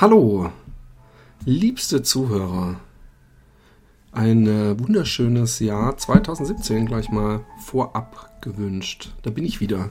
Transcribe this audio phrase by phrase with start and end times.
[0.00, 0.52] Hallo,
[1.44, 2.78] liebste Zuhörer.
[4.12, 9.12] Ein äh, wunderschönes Jahr 2017 gleich mal vorab gewünscht.
[9.22, 9.90] Da bin ich wieder.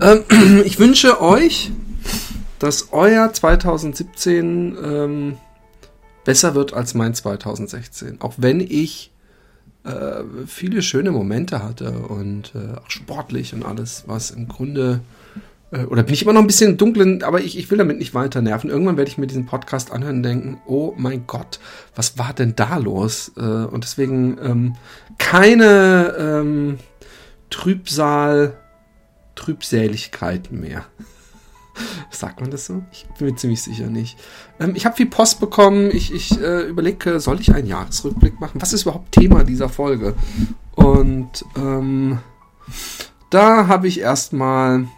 [0.00, 0.22] Ähm,
[0.64, 1.72] ich wünsche euch,
[2.60, 5.36] dass euer 2017 ähm,
[6.24, 8.20] besser wird als mein 2016.
[8.20, 9.10] Auch wenn ich
[9.82, 15.00] äh, viele schöne Momente hatte und äh, auch sportlich und alles, was im Grunde
[15.72, 18.42] oder bin ich immer noch ein bisschen dunklen, aber ich, ich will damit nicht weiter
[18.42, 18.70] nerven.
[18.70, 21.60] Irgendwann werde ich mir diesen Podcast anhören und denken, oh mein Gott,
[21.94, 23.32] was war denn da los?
[23.36, 24.76] Äh, und deswegen ähm,
[25.18, 26.78] keine ähm,
[27.50, 28.56] Trübsal,
[29.36, 30.86] Trübsäligkeiten mehr.
[32.10, 32.82] Sagt man das so?
[32.90, 34.18] Ich bin mir ziemlich sicher nicht.
[34.58, 35.90] Ähm, ich habe viel Post bekommen.
[35.92, 38.60] Ich, ich äh, überlege, soll ich einen Jahresrückblick machen?
[38.60, 40.14] Was ist überhaupt Thema dieser Folge?
[40.74, 42.18] Und ähm,
[43.30, 44.88] da habe ich erstmal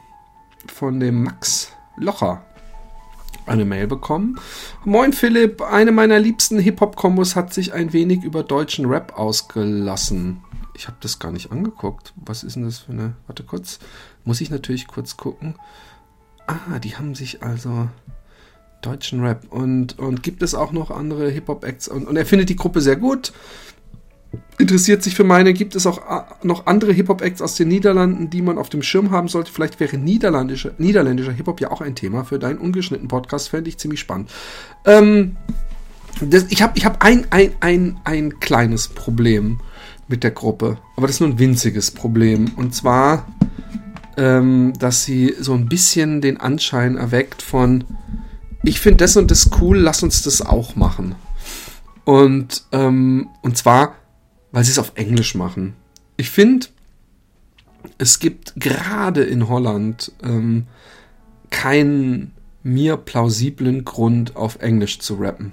[0.67, 2.45] von dem Max Locher
[3.47, 4.39] eine Mail bekommen.
[4.85, 10.43] Moin Philipp, eine meiner liebsten Hip-Hop-Kombos hat sich ein wenig über deutschen Rap ausgelassen.
[10.75, 12.15] Ich habe das gar nicht angeguckt.
[12.17, 13.15] Was ist denn das für eine...
[13.27, 13.79] Warte kurz.
[14.25, 15.57] Muss ich natürlich kurz gucken.
[16.47, 17.89] Ah, die haben sich also
[18.81, 22.57] deutschen Rap und, und gibt es auch noch andere Hip-Hop-Acts und, und er findet die
[22.57, 23.33] Gruppe sehr gut
[24.59, 28.43] interessiert sich für meine, gibt es auch äh, noch andere Hip-Hop-Acts aus den Niederlanden, die
[28.43, 29.53] man auf dem Schirm haben sollte.
[29.53, 33.79] Vielleicht wäre niederländischer, niederländischer Hip-Hop ja auch ein Thema für deinen ungeschnittenen Podcast, fände ich
[33.79, 34.31] ziemlich spannend.
[34.85, 35.37] Ähm,
[36.21, 39.61] das, ich habe ich hab ein, ein, ein, ein kleines Problem
[40.09, 42.53] mit der Gruppe, aber das ist nur ein winziges Problem.
[42.57, 43.27] Und zwar,
[44.17, 47.85] ähm, dass sie so ein bisschen den Anschein erweckt von,
[48.63, 51.17] ich finde das und das cool, lass uns das auch machen.
[52.05, 53.95] Und, ähm, und zwar,
[54.53, 55.75] weil sie es auf Englisch machen.
[56.17, 56.67] Ich finde,
[57.99, 60.67] es gibt gerade in Holland ähm,
[61.51, 65.53] keinen mir plausiblen Grund, auf Englisch zu rappen.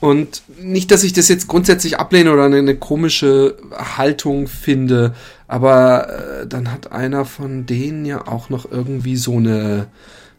[0.00, 5.14] Und nicht, dass ich das jetzt grundsätzlich ablehne oder eine, komische Haltung finde,
[5.46, 9.86] aber äh, dann hat einer von denen ja auch noch irgendwie so eine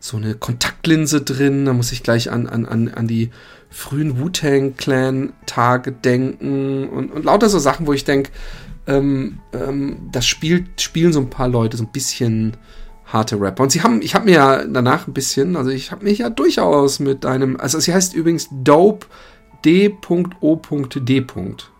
[0.02, 1.64] so eine Kontaktlinse drin.
[1.64, 3.30] Da muss ich gleich an, an, an, an die
[3.74, 8.32] frühen Wu-Tang-Clan-Tage denken und, und lauter so Sachen, wo ich denke,
[8.86, 12.56] ähm, ähm, das spielt, spielen so ein paar Leute so ein bisschen
[13.06, 13.64] harte Rapper.
[13.64, 16.30] Und sie haben, ich habe mir ja danach ein bisschen, also ich habe mich ja
[16.30, 19.08] durchaus mit einem, also sie heißt übrigens Dope
[19.66, 21.26] D.O.D.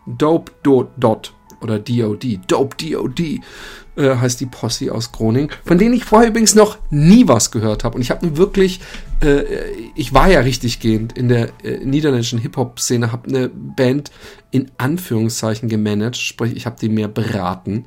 [0.06, 0.52] Dope
[0.98, 2.40] Dot oder DOD.
[2.48, 3.40] Dope DOD
[3.96, 7.84] äh, heißt die Posse aus Groningen, von denen ich vorher übrigens noch nie was gehört
[7.84, 7.96] habe.
[7.96, 8.80] Und ich habe wirklich,
[9.22, 9.44] äh,
[9.96, 14.12] ich war ja richtig gehend in der äh, niederländischen Hip-Hop-Szene, habe eine Band
[14.52, 17.86] in Anführungszeichen gemanagt, sprich, ich habe die mehr beraten.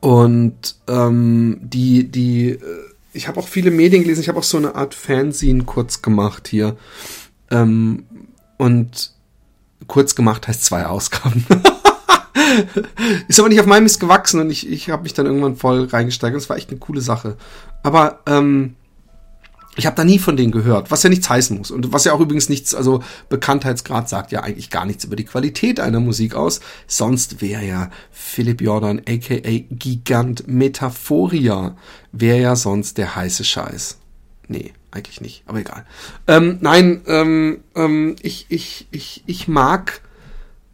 [0.00, 2.58] Und ähm, die, die, äh,
[3.12, 6.48] ich habe auch viele Medien gelesen, ich habe auch so eine Art Fanzine kurz gemacht
[6.48, 6.76] hier.
[7.50, 8.04] Ähm,
[8.58, 9.12] und
[9.86, 11.44] kurz gemacht heißt zwei Ausgaben.
[13.28, 15.84] ist aber nicht auf meinem Mist gewachsen und ich, ich habe mich dann irgendwann voll
[15.84, 16.40] reingesteigert.
[16.40, 17.36] Es war echt eine coole Sache.
[17.82, 18.76] Aber ähm,
[19.78, 21.70] ich habe da nie von denen gehört, was ja nichts heißen muss.
[21.70, 25.24] Und was ja auch übrigens nichts, also Bekanntheitsgrad sagt ja eigentlich gar nichts über die
[25.24, 26.60] Qualität einer Musik aus.
[26.88, 31.76] Sonst wäre ja Philipp Jordan, aka Gigant Metaphoria,
[32.10, 33.98] wäre ja sonst der heiße Scheiß.
[34.48, 35.86] Nee, eigentlich nicht, aber egal.
[36.26, 40.00] Ähm, nein, ähm, ähm, ich, ich, ich, ich mag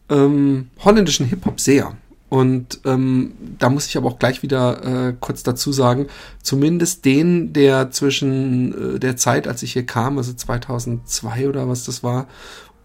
[0.09, 1.95] ähm, holländischen Hip-Hop sehr.
[2.29, 6.07] Und ähm, da muss ich aber auch gleich wieder äh, kurz dazu sagen,
[6.41, 11.85] zumindest den, der zwischen äh, der Zeit, als ich hier kam, also 2002 oder was
[11.85, 12.27] das war,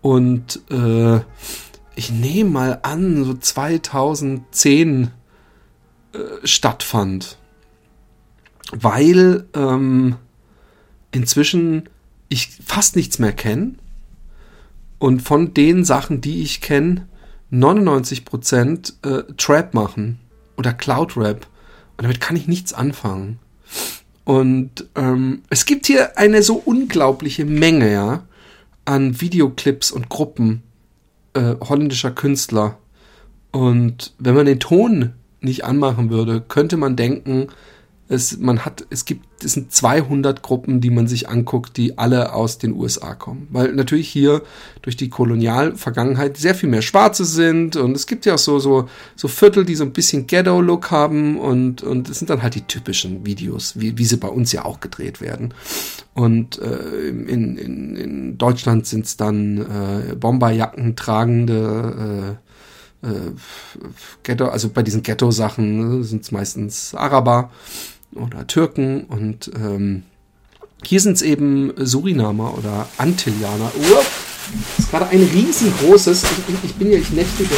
[0.03, 1.20] und äh,
[1.94, 5.10] ich nehme mal an, so 2010
[6.12, 7.36] äh, stattfand.
[8.72, 10.16] Weil ähm,
[11.10, 11.88] inzwischen
[12.28, 13.75] ich fast nichts mehr kenne.
[14.98, 17.09] Und von den Sachen, die ich kenne,
[17.52, 20.20] 99% äh, Trap machen
[20.56, 21.46] oder Cloud Rap.
[21.96, 23.38] Und damit kann ich nichts anfangen.
[24.24, 28.22] Und ähm, es gibt hier eine so unglaubliche Menge ja,
[28.84, 30.62] an Videoclips und Gruppen
[31.34, 32.78] äh, holländischer Künstler.
[33.50, 37.48] Und wenn man den Ton nicht anmachen würde, könnte man denken,
[38.10, 42.34] es, man hat, es gibt, es sind 200 Gruppen, die man sich anguckt, die alle
[42.34, 43.47] aus den USA kommen.
[43.51, 44.42] Weil natürlich hier
[44.83, 48.89] durch die Kolonialvergangenheit sehr viel mehr Schwarze sind und es gibt ja auch so, so,
[49.15, 52.62] so Viertel, die so ein bisschen Ghetto-Look haben und, und es sind dann halt die
[52.62, 55.54] typischen Videos, wie, wie sie bei uns ja auch gedreht werden.
[56.13, 62.39] Und äh, in, in, in Deutschland sind es dann äh, Bomberjacken tragende,
[63.03, 63.33] äh, äh,
[64.24, 67.53] Ghetto, also bei diesen Ghetto-Sachen sind es meistens Araber
[68.15, 70.03] oder Türken und ähm,
[70.84, 73.71] Hier sind es eben Surinamer oder Antillianer.
[73.77, 74.03] Oh,
[74.77, 76.24] das ist gerade ein riesengroßes.
[76.24, 77.51] Ich, ich bin ja, ich nächtige.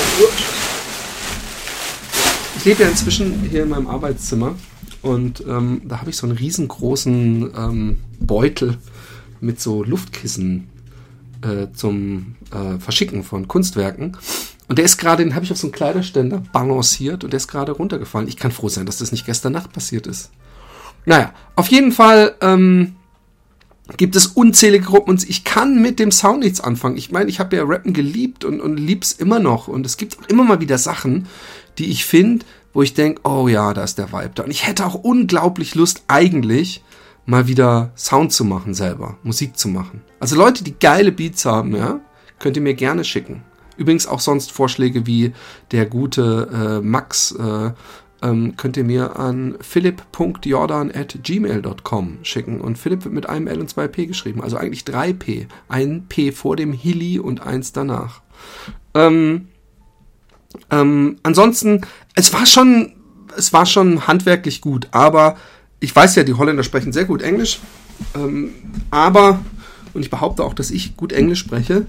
[2.56, 4.54] Ich lebe ja inzwischen hier in meinem Arbeitszimmer
[5.02, 8.78] und ähm, da habe ich so einen riesengroßen ähm, Beutel
[9.40, 10.68] mit so Luftkissen
[11.42, 14.16] äh, zum äh, Verschicken von Kunstwerken.
[14.72, 17.46] Und der ist gerade, den habe ich auf so einen Kleiderständer balanciert und der ist
[17.46, 18.26] gerade runtergefallen.
[18.26, 20.30] Ich kann froh sein, dass das nicht gestern Nacht passiert ist.
[21.04, 22.94] Naja, auf jeden Fall ähm,
[23.98, 26.96] gibt es unzählige Gruppen und ich kann mit dem Sound nichts anfangen.
[26.96, 29.68] Ich meine, ich habe ja Rappen geliebt und, und lieb's immer noch.
[29.68, 31.26] Und es gibt auch immer mal wieder Sachen,
[31.76, 34.44] die ich finde, wo ich denke, oh ja, da ist der Vibe da.
[34.44, 36.82] Und ich hätte auch unglaublich Lust, eigentlich
[37.26, 40.00] mal wieder Sound zu machen selber, Musik zu machen.
[40.18, 42.00] Also Leute, die geile Beats haben, ja,
[42.38, 43.42] könnt ihr mir gerne schicken.
[43.82, 45.32] Übrigens auch sonst Vorschläge wie
[45.72, 47.72] der gute äh, Max äh,
[48.22, 52.60] ähm, könnt ihr mir an philipp.jordan at gmail.com schicken.
[52.60, 54.40] Und Philipp wird mit einem L und zwei P geschrieben.
[54.40, 55.48] Also eigentlich drei P.
[55.68, 58.22] Ein P vor dem Hilly und eins danach.
[58.94, 59.48] Ähm,
[60.70, 61.80] ähm, ansonsten,
[62.14, 62.92] es war schon,
[63.36, 65.36] es war schon handwerklich gut, aber
[65.80, 67.58] ich weiß ja, die Holländer sprechen sehr gut Englisch.
[68.14, 68.50] Ähm,
[68.92, 69.40] aber,
[69.92, 71.86] und ich behaupte auch, dass ich gut Englisch spreche,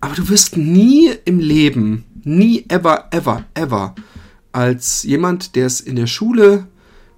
[0.00, 3.94] aber du wirst nie im Leben, nie, ever, ever, ever,
[4.52, 6.66] als jemand, der es in der Schule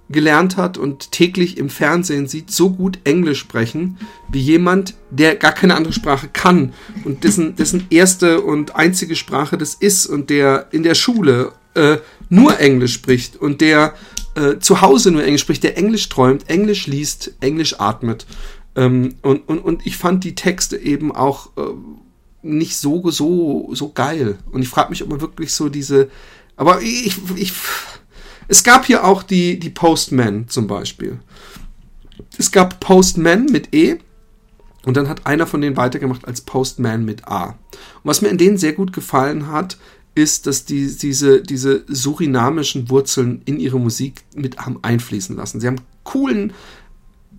[0.09, 3.97] gelernt hat und täglich im Fernsehen sieht, so gut Englisch sprechen,
[4.29, 6.73] wie jemand, der gar keine andere Sprache kann
[7.05, 11.97] und dessen, dessen erste und einzige Sprache das ist und der in der Schule äh,
[12.29, 13.93] nur Englisch spricht und der
[14.35, 18.25] äh, zu Hause nur Englisch spricht, der Englisch träumt, Englisch liest, Englisch atmet.
[18.75, 21.61] Ähm, und, und, und ich fand die Texte eben auch äh,
[22.41, 24.37] nicht so, so, so geil.
[24.51, 26.09] Und ich frage mich, ob man wirklich so diese.
[26.55, 27.53] Aber ich, ich.
[28.47, 31.19] Es gab hier auch die, die Postman zum Beispiel.
[32.37, 33.97] Es gab Postman mit E.
[34.83, 37.49] Und dann hat einer von denen weitergemacht als Postman mit A.
[37.49, 37.55] Und
[38.03, 39.77] was mir in denen sehr gut gefallen hat,
[40.15, 45.61] ist, dass die diese, diese surinamischen Wurzeln in ihre Musik mit haben einfließen lassen.
[45.61, 46.51] Sie haben coolen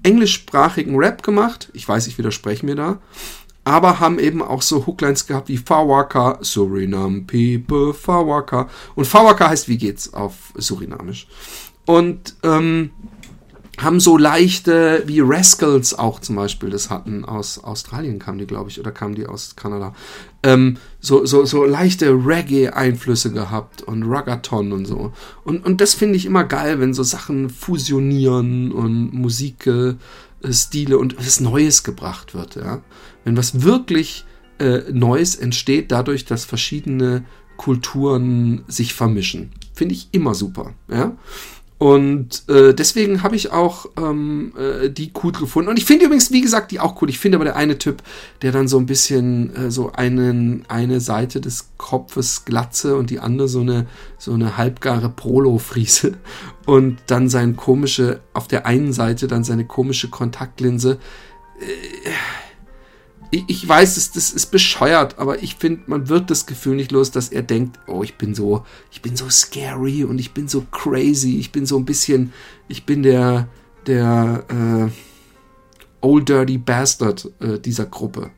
[0.04, 1.70] englischsprachigen Rap gemacht.
[1.74, 3.00] Ich weiß, ich widerspreche mir da
[3.64, 8.68] aber haben eben auch so Hooklines gehabt wie Fawaka, Suriname People, Fawaka.
[8.94, 11.28] Und Fawaka heißt, wie geht's auf Surinamisch.
[11.86, 12.90] Und ähm,
[13.78, 18.68] haben so leichte, wie Rascals auch zum Beispiel das hatten, aus Australien kamen die, glaube
[18.68, 19.94] ich, oder kamen die aus Kanada,
[20.42, 25.12] ähm, so, so, so leichte Reggae-Einflüsse gehabt und Ruggathon und so.
[25.44, 29.98] Und, und das finde ich immer geil, wenn so Sachen fusionieren und Musikstile
[30.42, 32.82] äh, und was Neues gebracht wird, ja
[33.24, 34.24] wenn was wirklich
[34.58, 37.24] äh, Neues entsteht, dadurch, dass verschiedene
[37.56, 39.52] Kulturen sich vermischen.
[39.74, 40.74] Finde ich immer super.
[40.88, 41.16] Ja?
[41.82, 45.68] Und äh, deswegen habe ich auch ähm, äh, die cool gefunden.
[45.68, 47.10] Und ich finde übrigens, wie gesagt, die auch cool.
[47.10, 48.04] Ich finde aber der eine Typ,
[48.40, 53.18] der dann so ein bisschen äh, so einen, eine Seite des Kopfes glatze und die
[53.18, 53.86] andere so eine,
[54.16, 56.18] so eine halbgare Prolo-Friese.
[56.66, 61.00] Und dann sein komische, auf der einen Seite dann seine komische Kontaktlinse.
[61.58, 62.10] Äh,
[63.32, 66.92] ich, ich weiß, das, das ist bescheuert, aber ich finde, man wird das Gefühl nicht
[66.92, 70.48] los, dass er denkt, oh, ich bin so, ich bin so scary und ich bin
[70.48, 72.34] so crazy, ich bin so ein bisschen,
[72.68, 73.48] ich bin der,
[73.86, 74.90] der äh,
[76.02, 78.30] Old Dirty Bastard äh, dieser Gruppe.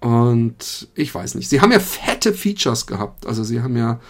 [0.00, 1.48] Und ich weiß nicht.
[1.48, 3.26] Sie haben ja fette Features gehabt.
[3.26, 4.00] Also sie haben ja,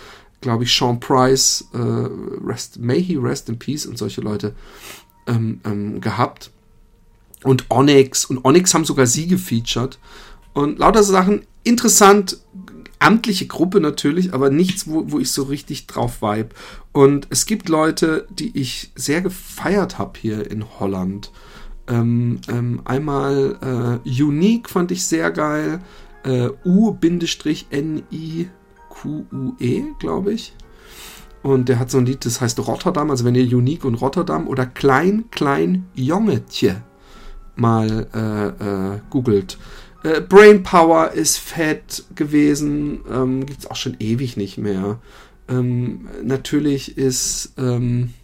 [0.40, 1.78] glaube ich, Sean Price, äh,
[2.44, 4.54] rest, May he rest in peace und solche Leute
[5.28, 6.50] ähm, ähm, gehabt
[7.44, 9.98] und Onyx und Onyx haben sogar sie gefeatured
[10.52, 12.38] und lauter Sachen interessant
[13.00, 16.50] amtliche Gruppe natürlich, aber nichts, wo, wo ich so richtig drauf vibe.
[16.92, 21.32] Und es gibt Leute, die ich sehr gefeiert habe hier in Holland.
[21.88, 25.80] Ähm, ähm, einmal äh, Unique fand ich sehr geil.
[26.24, 27.24] Äh, U-N-I-Q-U-E,
[29.98, 30.52] glaube ich.
[31.42, 33.10] Und der hat so ein Lied, das heißt Rotterdam.
[33.10, 36.82] Also wenn ihr Unique und Rotterdam oder Klein, Klein, Jongetje
[37.60, 39.58] mal äh, äh, googelt.
[40.02, 44.98] Äh, Brain Power ist fett gewesen, ähm, gibt es auch schon ewig nicht mehr.
[45.48, 48.14] Ähm, natürlich ist ähm,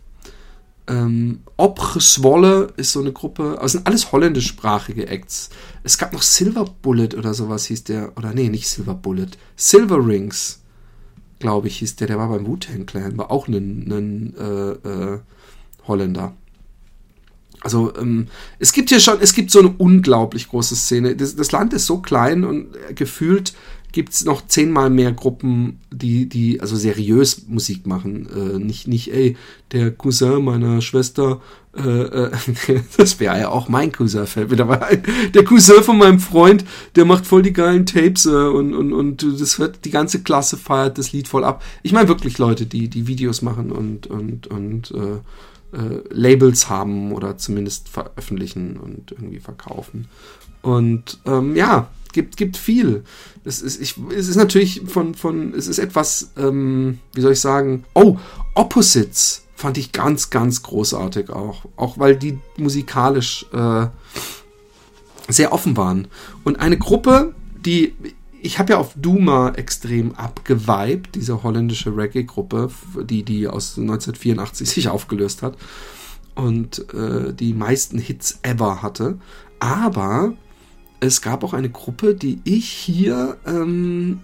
[0.88, 5.50] ähm, Opreswolle ist so eine Gruppe, also sind alles holländischsprachige Acts.
[5.82, 10.06] Es gab noch Silver Bullet oder sowas hieß der, oder nee, nicht Silver Bullet, Silver
[10.06, 10.62] Rings,
[11.38, 15.18] glaube ich, hieß der, der war beim Wu-Tang Clan, war auch ein, ein äh, äh,
[15.86, 16.34] Holländer.
[17.66, 18.28] Also ähm,
[18.60, 21.16] es gibt hier schon, es gibt so eine unglaublich große Szene.
[21.16, 23.54] Das, das Land ist so klein und gefühlt
[23.90, 28.28] gibt's noch zehnmal mehr Gruppen, die, die also seriös Musik machen.
[28.32, 29.36] Äh, nicht, nicht, ey,
[29.72, 31.40] der Cousin meiner Schwester,
[31.76, 32.30] äh, äh,
[32.96, 35.02] das wäre ja auch mein Cousin, fällt mir dabei ein.
[35.34, 39.26] Der Cousin von meinem Freund, der macht voll die geilen Tapes äh, und, und, und
[39.40, 41.64] das wird, die ganze Klasse feiert das Lied voll ab.
[41.82, 44.94] Ich meine wirklich Leute, die, die Videos machen und, und, und
[45.76, 50.08] äh, Labels haben oder zumindest veröffentlichen und irgendwie verkaufen.
[50.62, 53.04] Und ähm, ja, gibt, gibt viel.
[53.44, 57.40] Es ist, ich, es ist natürlich von, von, es ist etwas, ähm, wie soll ich
[57.40, 58.16] sagen, oh,
[58.54, 61.66] Opposites fand ich ganz, ganz großartig auch.
[61.76, 63.86] Auch weil die musikalisch äh,
[65.28, 66.08] sehr offen waren.
[66.42, 67.94] Und eine Gruppe, die,
[68.46, 72.70] ich habe ja auf Duma extrem abgeweibt, diese holländische Reggae-Gruppe,
[73.02, 75.56] die, die aus 1984 sich aufgelöst hat
[76.36, 79.18] und äh, die meisten Hits ever hatte.
[79.58, 80.34] Aber
[81.00, 84.20] es gab auch eine Gruppe, die ich hier, ähm,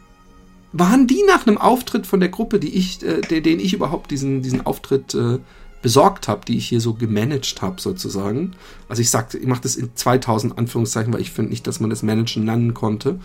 [0.72, 4.40] waren die nach einem Auftritt von der Gruppe, die ich, äh, den ich überhaupt diesen,
[4.40, 5.38] diesen Auftritt äh,
[5.82, 8.52] besorgt habe, die ich hier so gemanagt habe sozusagen.
[8.88, 11.90] Also ich sagte, ich mache das in 2000 Anführungszeichen, weil ich finde nicht, dass man
[11.90, 13.18] das Managen nennen konnte.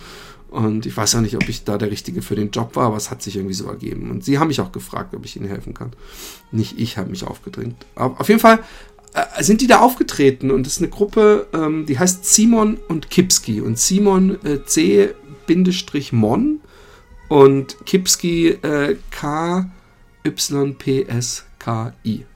[0.50, 2.98] Und ich weiß ja nicht, ob ich da der Richtige für den Job war, aber
[2.98, 4.10] es hat sich irgendwie so ergeben.
[4.12, 5.92] Und sie haben mich auch gefragt, ob ich ihnen helfen kann.
[6.52, 7.86] Nicht ich habe mich aufgedrängt.
[7.96, 8.60] Aber auf jeden Fall
[9.14, 13.10] äh, sind die da aufgetreten und das ist eine Gruppe, ähm, die heißt Simon und
[13.10, 16.62] Kipski und Simon äh, C-Mon
[17.28, 19.76] und Kipski äh, K-Y-P-S-K-I.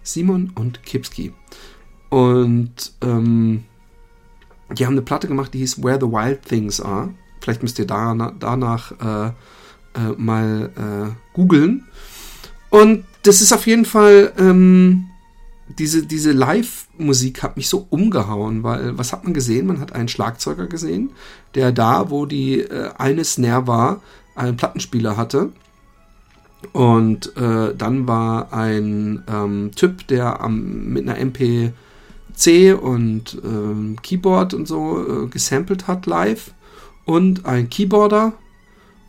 [0.03, 1.33] Simon und Kipski.
[2.09, 3.63] Und ähm,
[4.77, 7.13] die haben eine Platte gemacht, die hieß Where the Wild Things Are.
[7.41, 11.85] Vielleicht müsst ihr da, danach äh, äh, mal äh, googeln.
[12.69, 15.11] Und das ist auf jeden Fall ähm,
[15.77, 19.67] diese, diese Live-Musik hat mich so umgehauen, weil was hat man gesehen?
[19.67, 21.11] Man hat einen Schlagzeuger gesehen,
[21.55, 24.01] der da, wo die äh, eine Snare war,
[24.35, 25.51] einen Plattenspieler hatte.
[26.73, 31.73] Und äh, dann war ein ähm, Typ, der am, mit einer MPC
[32.79, 36.53] und ähm, Keyboard und so äh, gesampelt hat live.
[37.05, 38.33] Und ein Keyboarder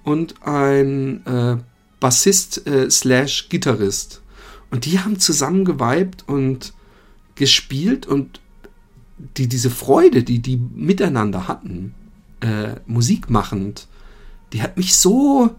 [0.04, 1.56] und ein äh,
[2.00, 4.22] Bassist äh, slash Gitarrist.
[4.70, 6.72] Und die haben zusammen geweibt und
[7.34, 8.40] gespielt und
[9.37, 11.94] die, diese Freude, die die miteinander hatten,
[12.40, 13.87] äh, Musik machend,
[14.52, 15.54] die hat mich so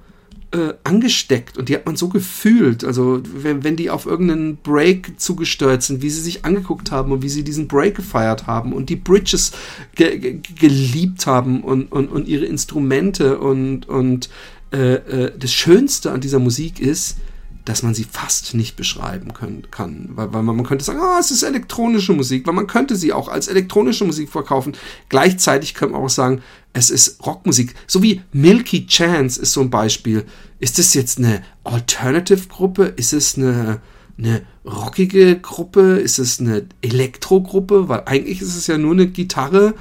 [0.53, 2.83] äh, angesteckt und die hat man so gefühlt.
[2.83, 7.23] Also, wenn, wenn die auf irgendeinen Break zugesteuert sind, wie sie sich angeguckt haben und
[7.23, 9.51] wie sie diesen Break gefeiert haben und die Bridges
[9.95, 14.29] ge ge geliebt haben und, und, und ihre Instrumente und, und
[14.71, 17.17] äh, äh das Schönste an dieser Musik ist,
[17.65, 20.09] dass man sie fast nicht beschreiben können, kann.
[20.11, 23.13] Weil, weil man, man könnte sagen, ah, es ist elektronische Musik, weil man könnte sie
[23.13, 24.73] auch als elektronische Musik verkaufen.
[25.09, 26.41] Gleichzeitig könnte man auch sagen,
[26.73, 27.75] es ist Rockmusik.
[27.87, 30.25] So wie Milky Chance ist so ein Beispiel.
[30.59, 32.85] Ist es jetzt eine Alternative-Gruppe?
[32.85, 33.79] Ist es eine,
[34.17, 35.97] eine rockige Gruppe?
[35.97, 37.89] Ist es eine Elektro-Gruppe?
[37.89, 39.75] Weil eigentlich ist es ja nur eine Gitarre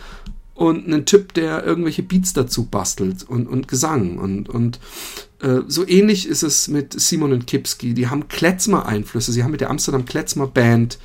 [0.55, 4.19] und einen Typ, der irgendwelche Beats dazu bastelt und, und Gesang.
[4.19, 4.79] Und, und
[5.41, 7.95] äh, so ähnlich ist es mit Simon und Kipski.
[7.95, 9.33] Die haben Kletzmer-Einflüsse.
[9.33, 10.99] Sie haben mit der Amsterdam Kletzmer Band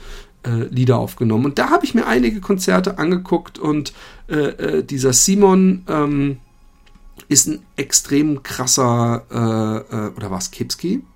[0.45, 1.45] äh, Lieder aufgenommen.
[1.45, 3.93] Und da habe ich mir einige Konzerte angeguckt und
[4.29, 6.37] äh, äh dieser Simon ähm,
[7.29, 11.01] ist ein extrem krasser, äh, äh, oder war es Kipski?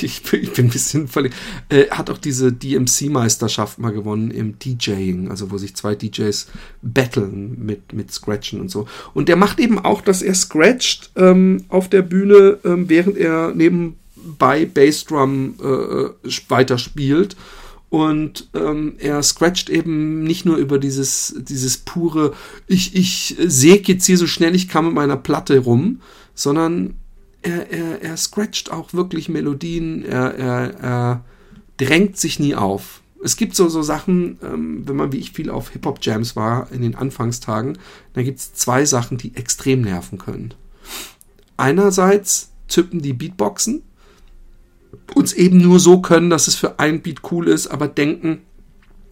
[0.00, 1.34] Ich bin, ich bin ein bisschen verlegt.
[1.68, 6.46] Äh, hat auch diese DMC-Meisterschaft mal gewonnen im DJing, also wo sich zwei DJs
[6.82, 8.86] battlen mit, mit Scratchen und so.
[9.12, 13.52] Und der macht eben auch, dass er scratcht ähm, auf der Bühne, ähm, während er
[13.54, 16.10] nebenbei Bassdrum äh, äh
[16.48, 17.36] weiter spielt.
[17.92, 22.32] Und ähm, er scratcht eben nicht nur über dieses, dieses pure,
[22.66, 26.00] ich, ich säg jetzt hier so schnell ich kann mit meiner Platte rum,
[26.34, 26.94] sondern
[27.42, 31.24] er, er, er scratcht auch wirklich Melodien, er, er, er
[31.76, 33.02] drängt sich nie auf.
[33.22, 36.80] Es gibt so, so Sachen, ähm, wenn man wie ich viel auf Hip-Hop-Jams war in
[36.80, 37.76] den Anfangstagen,
[38.14, 40.54] da gibt es zwei Sachen, die extrem nerven können.
[41.58, 43.82] Einerseits Typen, die Beatboxen,
[45.14, 48.38] uns eben nur so können, dass es für ein Beat cool ist, aber denken,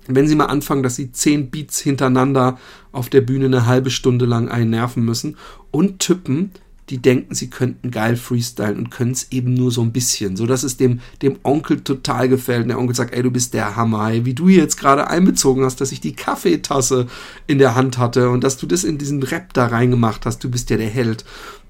[0.07, 2.59] wenn sie mal anfangen, dass sie zehn Beats hintereinander
[2.93, 5.37] auf der Bühne eine halbe Stunde lang einnerven müssen
[5.71, 6.53] und Typen,
[6.91, 10.45] die denken, sie könnten geil freestylen und können es eben nur so ein bisschen, so
[10.47, 12.63] dass es dem, dem Onkel total gefällt.
[12.63, 15.81] Und der Onkel sagt, ey, du bist der Hammer, wie du jetzt gerade einbezogen hast,
[15.81, 17.07] dass ich die Kaffeetasse
[17.47, 20.51] in der Hand hatte und dass du das in diesen Rap da reingemacht hast, du
[20.51, 21.25] bist ja der Held.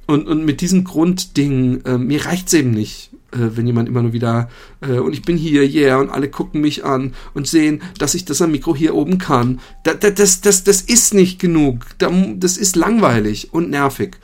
[0.07, 4.49] Und, und mit diesem Grundding, äh, mir reicht's eben nicht, wenn jemand immer nur wieder,
[4.81, 8.25] äh, und ich bin hier, yeah, und alle gucken mich an und sehen, dass ich
[8.25, 9.61] das am Mikro hier oben kann.
[9.85, 11.87] Da, da, das, das, das ist nicht genug.
[11.99, 14.17] Da, das ist langweilig und nervig.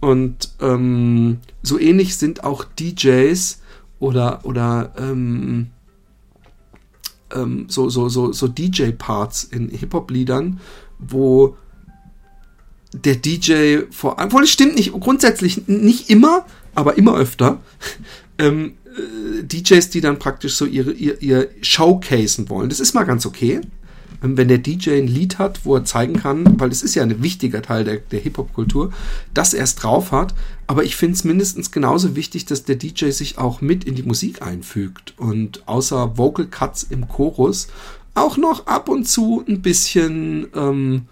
[0.00, 3.60] Und ähm, so ähnlich sind auch DJs
[3.98, 5.68] oder, oder ähm,
[7.34, 10.60] ähm, so, so, so, so DJ-Parts in Hip-Hop-Liedern,
[10.98, 11.56] wo
[12.92, 17.60] der DJ vor allem, obwohl es stimmt nicht, grundsätzlich nicht immer, aber immer öfter,
[18.40, 22.68] ähm, äh, DJs, die dann praktisch so ihre, ihr, ihr Showcasen wollen.
[22.68, 23.60] Das ist mal ganz okay.
[24.22, 27.02] Ähm, wenn der DJ ein Lied hat, wo er zeigen kann, weil das ist ja
[27.02, 28.92] ein wichtiger Teil der, der Hip-Hop-Kultur,
[29.34, 30.34] dass er es drauf hat.
[30.66, 34.02] Aber ich finde es mindestens genauso wichtig, dass der DJ sich auch mit in die
[34.02, 37.68] Musik einfügt und außer Vocal Cuts im Chorus
[38.14, 41.06] auch noch ab und zu ein bisschen ähm,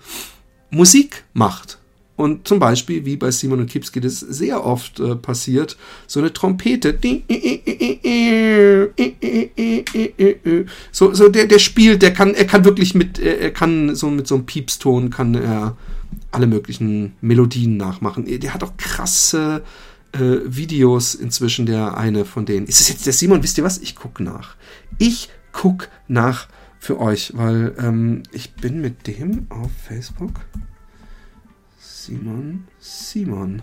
[0.71, 1.79] Musik macht.
[2.19, 5.77] Und zum Beispiel, wie bei Simon und Kipski das sehr oft äh, passiert,
[6.09, 6.99] so eine Trompete.
[10.91, 14.27] So, so der, der spielt, der kann, er kann wirklich mit, er kann so mit
[14.27, 15.77] so einem Piepston kann er
[16.33, 18.27] alle möglichen Melodien nachmachen.
[18.27, 19.63] Der hat auch krasse
[20.11, 22.67] äh, Videos inzwischen, der eine von denen.
[22.67, 23.45] Ist es jetzt der Simon?
[23.45, 23.79] Wisst ihr was?
[23.79, 24.57] Ich guck nach.
[24.99, 26.49] Ich guck nach
[26.81, 30.33] für euch, weil ähm, ich bin mit dem auf Facebook.
[32.09, 33.61] Simon, Simon.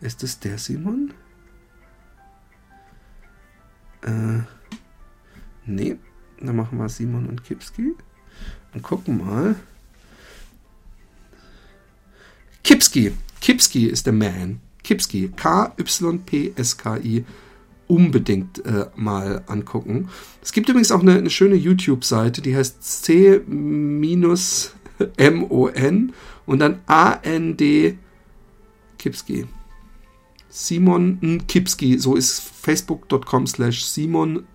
[0.00, 1.14] Ist es der Simon?
[4.02, 4.40] Äh,
[5.64, 5.96] nee.
[6.40, 7.94] Dann machen wir Simon und Kipski.
[8.72, 9.54] Und gucken mal.
[12.64, 13.12] Kipski.
[13.40, 14.58] Kipski ist der Man.
[14.82, 15.28] Kipski.
[15.36, 17.24] K-Y-P-S-K-I.
[17.86, 20.08] Unbedingt äh, mal angucken.
[20.42, 22.82] Es gibt übrigens auch eine, eine schöne YouTube-Seite, die heißt
[24.98, 26.12] C-M-O-N
[26.46, 27.98] und dann A-N-D
[28.98, 29.46] Kipski.
[30.48, 34.46] Simon Kipski, so ist facebook.com slash Simon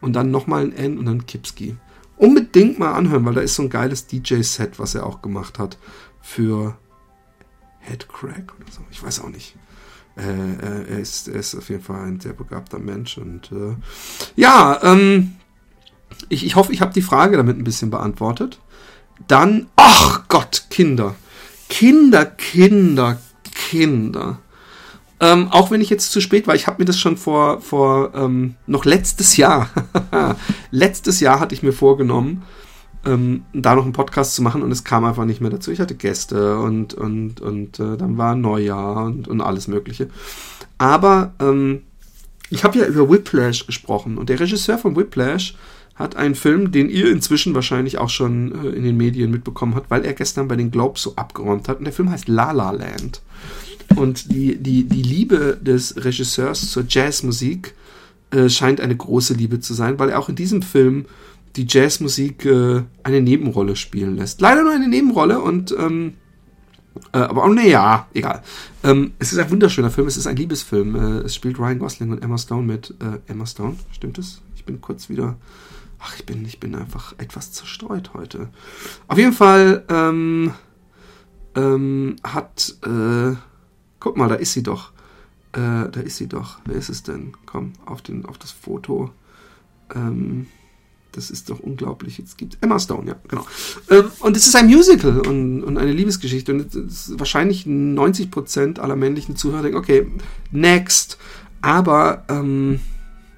[0.00, 1.76] und dann nochmal ein N und dann Kipski.
[2.16, 5.78] Unbedingt mal anhören, weil da ist so ein geiles DJ-Set, was er auch gemacht hat
[6.22, 6.78] für
[7.80, 8.80] Headcrack oder so.
[8.90, 9.56] Ich weiß auch nicht.
[10.16, 13.74] Äh, äh, er, ist, er ist auf jeden Fall ein sehr begabter Mensch und äh,
[14.36, 15.34] ja, ähm,
[16.28, 18.60] ich, ich hoffe, ich habe die Frage damit ein bisschen beantwortet.
[19.28, 21.14] Dann, ach Gott, Kinder.
[21.68, 23.18] Kinder, Kinder,
[23.54, 24.38] Kinder.
[25.20, 28.12] Ähm, auch wenn ich jetzt zu spät war, ich habe mir das schon vor, vor
[28.14, 29.70] ähm, noch letztes Jahr,
[30.70, 32.42] letztes Jahr hatte ich mir vorgenommen,
[33.06, 35.70] ähm, da noch einen Podcast zu machen und es kam einfach nicht mehr dazu.
[35.70, 40.08] Ich hatte Gäste und, und, und äh, dann war Neujahr und, und alles Mögliche.
[40.78, 41.82] Aber ähm,
[42.50, 45.54] ich habe ja über Whiplash gesprochen und der Regisseur von Whiplash
[45.94, 49.90] hat einen Film, den ihr inzwischen wahrscheinlich auch schon äh, in den Medien mitbekommen habt,
[49.90, 51.78] weil er gestern bei den Globes so abgeräumt hat.
[51.78, 53.22] Und der Film heißt La La Land.
[53.96, 57.74] Und die, die, die Liebe des Regisseurs zur Jazzmusik
[58.30, 61.04] äh, scheint eine große Liebe zu sein, weil er auch in diesem Film
[61.54, 64.40] die Jazzmusik äh, eine Nebenrolle spielen lässt.
[64.40, 66.14] Leider nur eine Nebenrolle und ähm,
[67.12, 68.42] äh, aber auch, nee, ja, egal.
[68.82, 70.94] Ähm, es ist ein wunderschöner Film, es ist ein Liebesfilm.
[70.94, 72.90] Äh, es spielt Ryan Gosling und Emma Stone mit.
[73.00, 74.40] Äh, Emma Stone, stimmt es?
[74.56, 75.36] Ich bin kurz wieder
[76.06, 78.50] Ach, ich bin, ich bin einfach etwas zerstreut heute.
[79.08, 80.52] Auf jeden Fall ähm,
[81.54, 83.34] ähm, hat, äh,
[84.00, 84.92] guck mal, da ist sie doch.
[85.52, 86.58] Äh, da ist sie doch.
[86.66, 87.32] Wer ist es denn?
[87.46, 89.12] Komm, auf, den, auf das Foto.
[89.94, 90.46] Ähm,
[91.12, 92.18] das ist doch unglaublich.
[92.18, 93.46] Jetzt gibt Emma Stone, ja, genau.
[93.88, 96.52] Ähm, und es ist ein Musical und, und eine Liebesgeschichte.
[96.52, 100.06] Und wahrscheinlich 90% aller männlichen Zuhörer denken, okay,
[100.50, 101.16] next.
[101.62, 102.80] Aber ähm,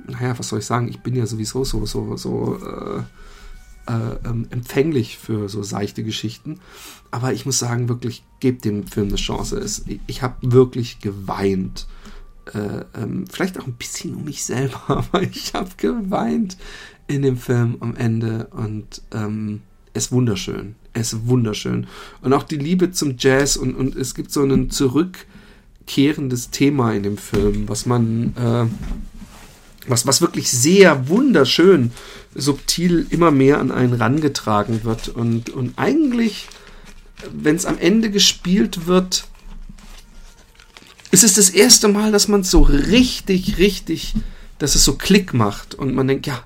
[0.09, 3.03] naja, was soll ich sagen, ich bin ja sowieso so, so, so äh,
[3.87, 6.61] äh, ähm, empfänglich für so seichte Geschichten.
[7.11, 9.59] Aber ich muss sagen, wirklich, gebt dem Film eine Chance.
[9.59, 11.87] Es, ich habe wirklich geweint.
[12.53, 16.57] Äh, ähm, vielleicht auch ein bisschen um mich selber, aber ich habe geweint
[17.07, 19.63] in dem Film am Ende und ähm,
[19.95, 20.75] es ist wunderschön.
[20.93, 21.87] Es ist wunderschön.
[22.23, 27.03] Und auch die Liebe zum Jazz und, und es gibt so ein zurückkehrendes Thema in
[27.03, 28.67] dem Film, was man äh,
[29.89, 31.93] was, was wirklich sehr wunderschön
[32.35, 35.09] subtil immer mehr an einen rangetragen wird.
[35.09, 36.49] Und, und eigentlich,
[37.33, 39.27] wenn es am Ende gespielt wird,
[41.11, 44.15] ist es das erste Mal, dass man so richtig, richtig,
[44.59, 46.43] dass es so Klick macht und man denkt, ja,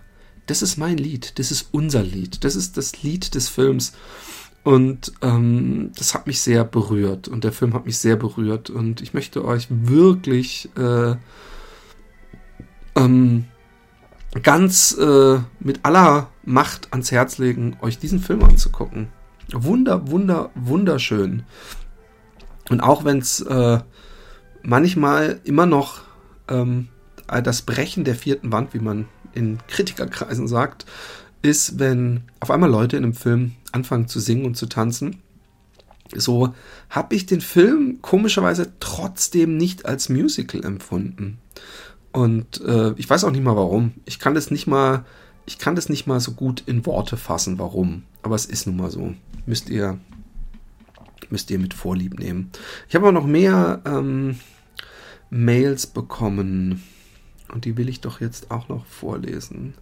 [0.46, 3.92] das ist mein Lied, das ist unser Lied, das ist das Lied des Films.
[4.62, 9.00] Und ähm, das hat mich sehr berührt und der Film hat mich sehr berührt und
[9.00, 11.16] ich möchte euch wirklich äh,
[12.96, 13.44] ähm,
[14.42, 19.08] ganz äh, mit aller Macht ans Herz legen, euch diesen Film anzugucken.
[19.52, 21.42] Wunder, wunder, wunderschön.
[22.68, 23.80] Und auch wenn es äh,
[24.62, 26.02] manchmal immer noch
[26.48, 26.88] ähm,
[27.26, 30.86] das Brechen der vierten Wand, wie man in Kritikerkreisen sagt,
[31.42, 35.22] ist, wenn auf einmal Leute in einem Film anfangen zu singen und zu tanzen.
[36.14, 36.54] so
[36.90, 41.38] habe ich den Film komischerweise trotzdem nicht als Musical empfunden.
[42.12, 43.92] Und äh, ich weiß auch nicht mal warum.
[44.04, 45.04] Ich kann das nicht mal,
[45.46, 48.04] ich kann das nicht mal so gut in Worte fassen, warum.
[48.22, 49.14] Aber es ist nun mal so.
[49.46, 49.98] Müsst ihr,
[51.30, 52.50] müsst ihr mit Vorlieb nehmen.
[52.88, 54.40] Ich habe auch noch mehr ähm,
[55.30, 56.82] Mails bekommen.
[57.52, 59.74] Und die will ich doch jetzt auch noch vorlesen.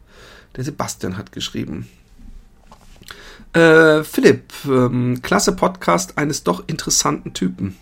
[0.57, 1.89] Der Sebastian hat geschrieben.
[3.53, 7.77] Äh, Philipp, ähm, klasse Podcast eines doch interessanten Typen.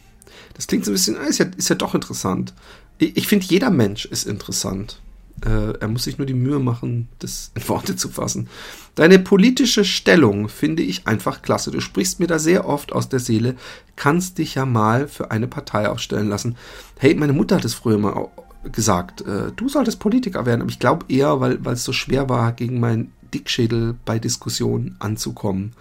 [0.54, 2.54] Das klingt so ein bisschen, ist ja, ist ja doch interessant.
[2.98, 5.00] Ich, ich finde, jeder Mensch ist interessant.
[5.44, 8.48] Äh, er muss sich nur die Mühe machen, das in Worte zu fassen.
[8.94, 11.70] Deine politische Stellung finde ich einfach klasse.
[11.70, 13.56] Du sprichst mir da sehr oft aus der Seele,
[13.96, 16.56] kannst dich ja mal für eine Partei aufstellen lassen.
[16.98, 18.28] Hey, meine Mutter hat es früher mal
[18.72, 22.52] gesagt, äh, du solltest Politiker werden, aber ich glaube eher, weil es so schwer war,
[22.52, 25.74] gegen meinen Dickschädel bei Diskussionen anzukommen.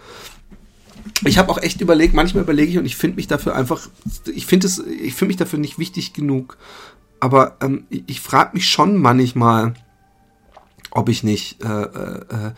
[1.24, 3.88] Ich habe auch echt überlegt, manchmal überlege ich und ich finde mich dafür einfach,
[4.26, 6.58] ich finde es, ich finde mich dafür nicht wichtig genug.
[7.20, 9.74] Aber ähm, ich, frage mich schon manchmal,
[10.90, 12.52] ob ich nicht äh, äh, äh,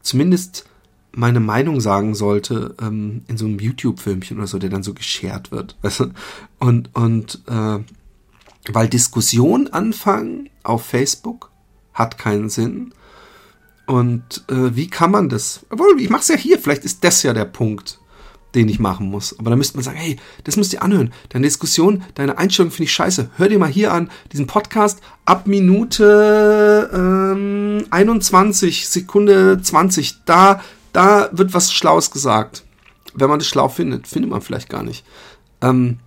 [0.00, 0.66] zumindest
[1.12, 5.52] meine Meinung sagen sollte ähm, in so einem YouTube-Filmchen oder so, der dann so geschert
[5.52, 5.76] wird.
[5.82, 6.10] Weißt du?
[6.58, 7.78] Und, und äh,
[8.72, 11.50] weil Diskussion anfangen auf Facebook
[11.92, 12.94] hat keinen Sinn.
[13.86, 15.66] Und äh, wie kann man das?
[15.70, 16.58] Obwohl, ich mache es ja hier.
[16.58, 18.00] Vielleicht ist das ja der Punkt,
[18.54, 19.38] den ich machen muss.
[19.38, 21.12] Aber da müsste man sagen, hey, das müsst ihr anhören.
[21.30, 23.30] Deine Diskussion, deine Einstellung finde ich scheiße.
[23.36, 30.24] Hör dir mal hier an, diesen Podcast ab Minute ähm, 21, Sekunde 20.
[30.24, 30.62] Da,
[30.92, 32.64] da wird was Schlaues gesagt.
[33.14, 35.04] Wenn man das schlau findet, findet man vielleicht gar nicht.
[35.60, 35.98] Ähm,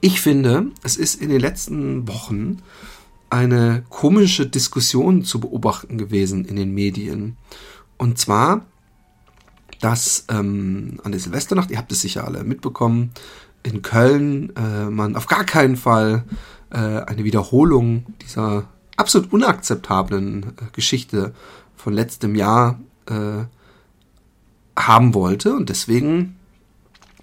[0.00, 2.62] ich finde, es ist in den letzten Wochen
[3.30, 7.36] eine komische Diskussion zu beobachten gewesen in den Medien.
[7.96, 8.66] Und zwar,
[9.82, 13.10] dass ähm, an der Silvesternacht, ihr habt es sicher alle mitbekommen,
[13.62, 16.24] in Köln äh, man auf gar keinen Fall
[16.70, 18.64] äh, eine Wiederholung dieser
[18.96, 21.34] absolut unakzeptablen äh, Geschichte
[21.76, 23.44] von letztem Jahr äh,
[24.76, 25.54] haben wollte.
[25.54, 26.36] Und deswegen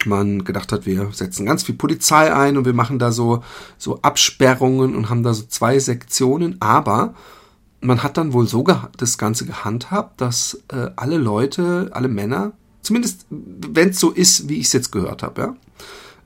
[0.06, 3.44] man gedacht hat, wir setzen ganz viel Polizei ein und wir machen da so,
[3.78, 7.16] so Absperrungen und haben da so zwei Sektionen, aber
[7.82, 8.66] man hat dann wohl so
[8.98, 14.60] das Ganze gehandhabt, dass äh, alle Leute, alle Männer, zumindest wenn es so ist, wie
[14.60, 15.56] ich es jetzt gehört habe, ja,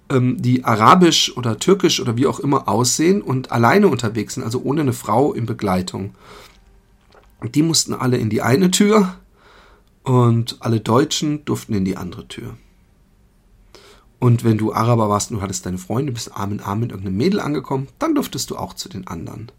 [0.09, 4.61] ähm, die arabisch oder türkisch oder wie auch immer aussehen und alleine unterwegs sind, also
[4.63, 6.15] ohne eine Frau in Begleitung,
[7.53, 9.15] die mussten alle in die eine Tür
[10.03, 12.55] und alle Deutschen durften in die andere Tür.
[14.19, 16.91] Und wenn du Araber warst und du hattest deine Freunde, bist Arm in Arm mit
[16.91, 19.51] irgendeinem Mädel angekommen, dann durftest du auch zu den anderen.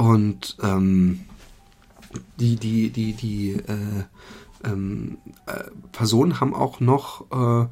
[0.00, 1.26] Und ähm,
[2.38, 4.04] die, die, die, die äh,
[4.64, 7.68] ähm, äh, Personen haben auch noch äh,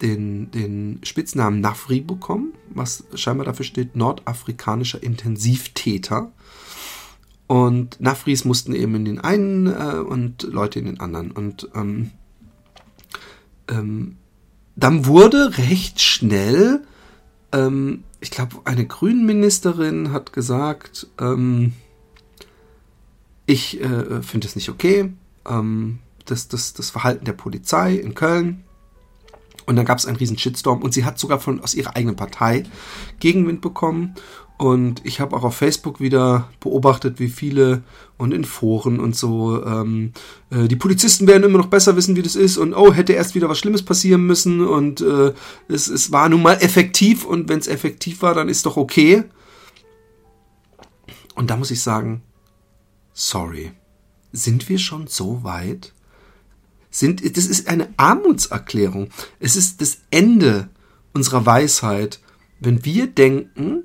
[0.00, 6.30] den, den Spitznamen Nafri bekommen, was scheinbar dafür steht, nordafrikanischer Intensivtäter.
[7.48, 11.32] Und Nafris mussten eben in den einen äh, und Leute in den anderen.
[11.32, 12.12] Und ähm,
[13.66, 14.18] ähm,
[14.76, 16.84] dann wurde recht schnell,
[17.50, 21.74] ähm, ich glaube, eine Grünenministerin hat gesagt, ähm,
[23.46, 25.12] ich äh, finde es nicht okay,
[25.48, 28.64] ähm, das, das, das Verhalten der Polizei in Köln.
[29.66, 32.16] Und dann gab es einen riesen Shitstorm und sie hat sogar von aus ihrer eigenen
[32.16, 32.62] Partei
[33.18, 34.14] Gegenwind bekommen.
[34.58, 37.82] Und ich habe auch auf Facebook wieder beobachtet, wie viele
[38.16, 40.12] und in Foren und so, ähm,
[40.48, 42.56] äh, die Polizisten werden immer noch besser wissen, wie das ist.
[42.56, 44.66] Und oh, hätte erst wieder was Schlimmes passieren müssen.
[44.66, 45.34] Und äh,
[45.68, 47.26] es, es war nun mal effektiv.
[47.26, 49.24] Und wenn es effektiv war, dann ist doch okay.
[51.34, 52.22] Und da muss ich sagen,
[53.12, 53.72] sorry,
[54.32, 55.92] sind wir schon so weit?
[56.96, 59.10] Sind, das ist eine Armutserklärung.
[59.38, 60.70] Es ist das Ende
[61.12, 62.20] unserer Weisheit,
[62.58, 63.84] wenn wir denken,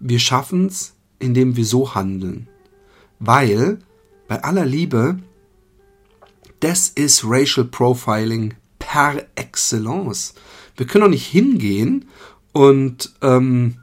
[0.00, 2.48] wir schaffen es, indem wir so handeln.
[3.18, 3.80] Weil,
[4.26, 5.18] bei aller Liebe,
[6.60, 10.32] das ist Racial Profiling per excellence.
[10.78, 12.06] Wir können doch nicht hingehen
[12.52, 13.76] und ähm,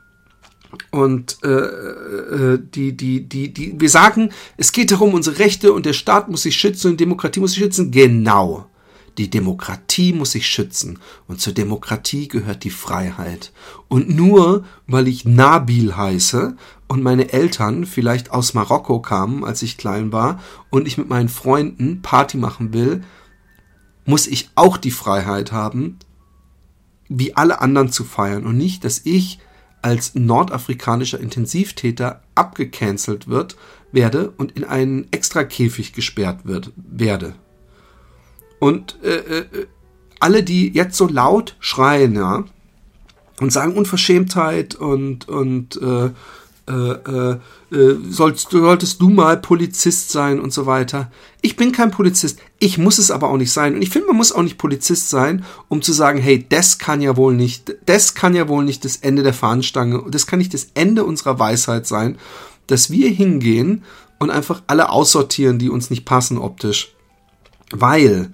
[0.91, 5.85] und äh, äh, die, die, die, die, wir sagen, es geht darum, unsere Rechte und
[5.85, 7.91] der Staat muss sich schützen und Demokratie muss sich schützen.
[7.91, 8.67] Genau.
[9.17, 13.51] Die Demokratie muss sich schützen und zur Demokratie gehört die Freiheit.
[13.87, 16.55] Und nur weil ich Nabil heiße
[16.87, 20.39] und meine Eltern vielleicht aus Marokko kamen, als ich klein war,
[20.71, 23.03] und ich mit meinen Freunden Party machen will,
[24.05, 25.99] muss ich auch die Freiheit haben,
[27.07, 29.39] wie alle anderen zu feiern und nicht, dass ich
[29.83, 33.57] als nordafrikanischer Intensivtäter abgecancelt wird,
[33.91, 37.35] werde und in einen extra Käfig gesperrt wird, werde.
[38.59, 39.67] Und äh, äh,
[40.19, 42.45] alle, die jetzt so laut schreien, ja,
[43.39, 46.11] und sagen Unverschämtheit und, und äh,
[46.65, 47.37] äh, äh,
[47.71, 51.11] äh, sollst, solltest du mal Polizist sein und so weiter.
[51.41, 53.75] Ich bin kein Polizist, ich muss es aber auch nicht sein.
[53.75, 57.01] Und ich finde, man muss auch nicht Polizist sein, um zu sagen, hey, das kann
[57.01, 60.53] ja wohl nicht, das kann ja wohl nicht das Ende der Fahnenstange, das kann nicht
[60.53, 62.17] das Ende unserer Weisheit sein,
[62.67, 63.83] dass wir hingehen
[64.19, 66.95] und einfach alle aussortieren, die uns nicht passen optisch.
[67.71, 68.31] Weil,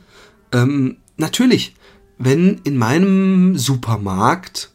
[0.51, 1.75] ähm, natürlich,
[2.19, 4.69] wenn in meinem Supermarkt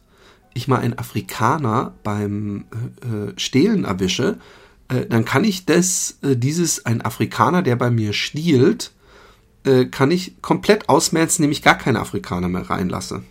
[0.55, 2.65] ich mal einen Afrikaner beim
[3.03, 4.39] äh, äh, Stehlen erwische,
[4.87, 8.91] äh, dann kann ich das, äh, dieses, ein Afrikaner, der bei mir stiehlt,
[9.65, 13.23] äh, kann ich komplett ausmerzen, nämlich gar keine Afrikaner mehr reinlasse.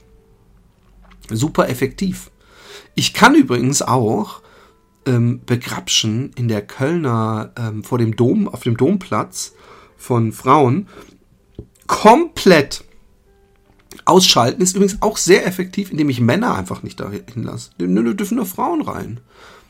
[1.30, 2.30] Super effektiv.
[2.94, 4.42] Ich kann übrigens auch
[5.06, 9.54] ähm, begrapschen in der Kölner, ähm, vor dem Dom, auf dem Domplatz
[9.96, 10.88] von Frauen,
[11.86, 12.84] komplett
[14.04, 17.70] Ausschalten ist übrigens auch sehr effektiv, indem ich Männer einfach nicht da hinlasse.
[17.78, 19.20] Nö, dürfen nur Frauen rein.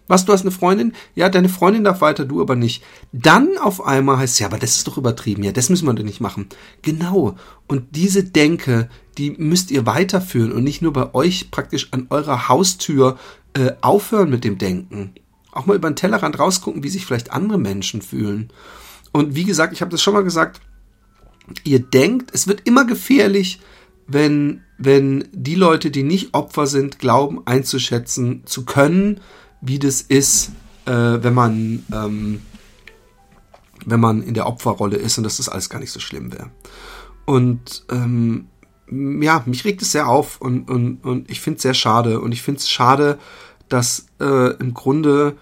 [0.07, 0.93] Was, du hast eine Freundin?
[1.15, 2.83] Ja, deine Freundin darf weiter, du aber nicht.
[3.13, 5.43] Dann auf einmal heißt es, ja, aber das ist doch übertrieben.
[5.43, 6.49] Ja, das müssen wir doch nicht machen.
[6.83, 7.37] Genau.
[7.69, 12.49] Und diese Denke, die müsst ihr weiterführen und nicht nur bei euch praktisch an eurer
[12.49, 13.19] Haustür
[13.55, 15.15] äh, aufhören mit dem Denken.
[15.53, 18.51] Auch mal über den Tellerrand rausgucken, wie sich vielleicht andere Menschen fühlen.
[19.13, 20.61] Und wie gesagt, ich habe das schon mal gesagt,
[21.63, 23.61] ihr denkt, es wird immer gefährlich,
[24.07, 29.21] wenn, wenn die Leute, die nicht Opfer sind, glauben einzuschätzen zu können,
[29.61, 30.53] wie das ist,
[30.87, 32.41] äh, wenn man ähm,
[33.87, 36.51] wenn man in der Opferrolle ist und dass das alles gar nicht so schlimm wäre.
[37.25, 38.49] Und ähm,
[38.91, 42.21] ja, mich regt es sehr auf und, und, und ich finde es sehr schade.
[42.21, 43.19] Und ich finde es schade,
[43.69, 45.37] dass äh, im Grunde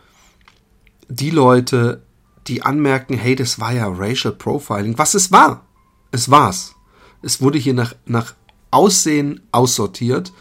[1.08, 2.02] die Leute,
[2.46, 5.66] die anmerken, hey, das war ja Racial Profiling, was es war.
[6.10, 6.74] Es war's.
[7.20, 8.34] Es wurde hier nach, nach
[8.72, 10.32] Aussehen aussortiert,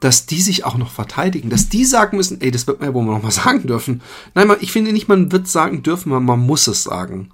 [0.00, 2.94] dass die sich auch noch verteidigen, dass die sagen müssen, ey, das wird man ja
[2.94, 4.02] wohl noch mal sagen dürfen.
[4.34, 7.30] Nein, ich finde nicht, man wird sagen dürfen, man, man muss es sagen.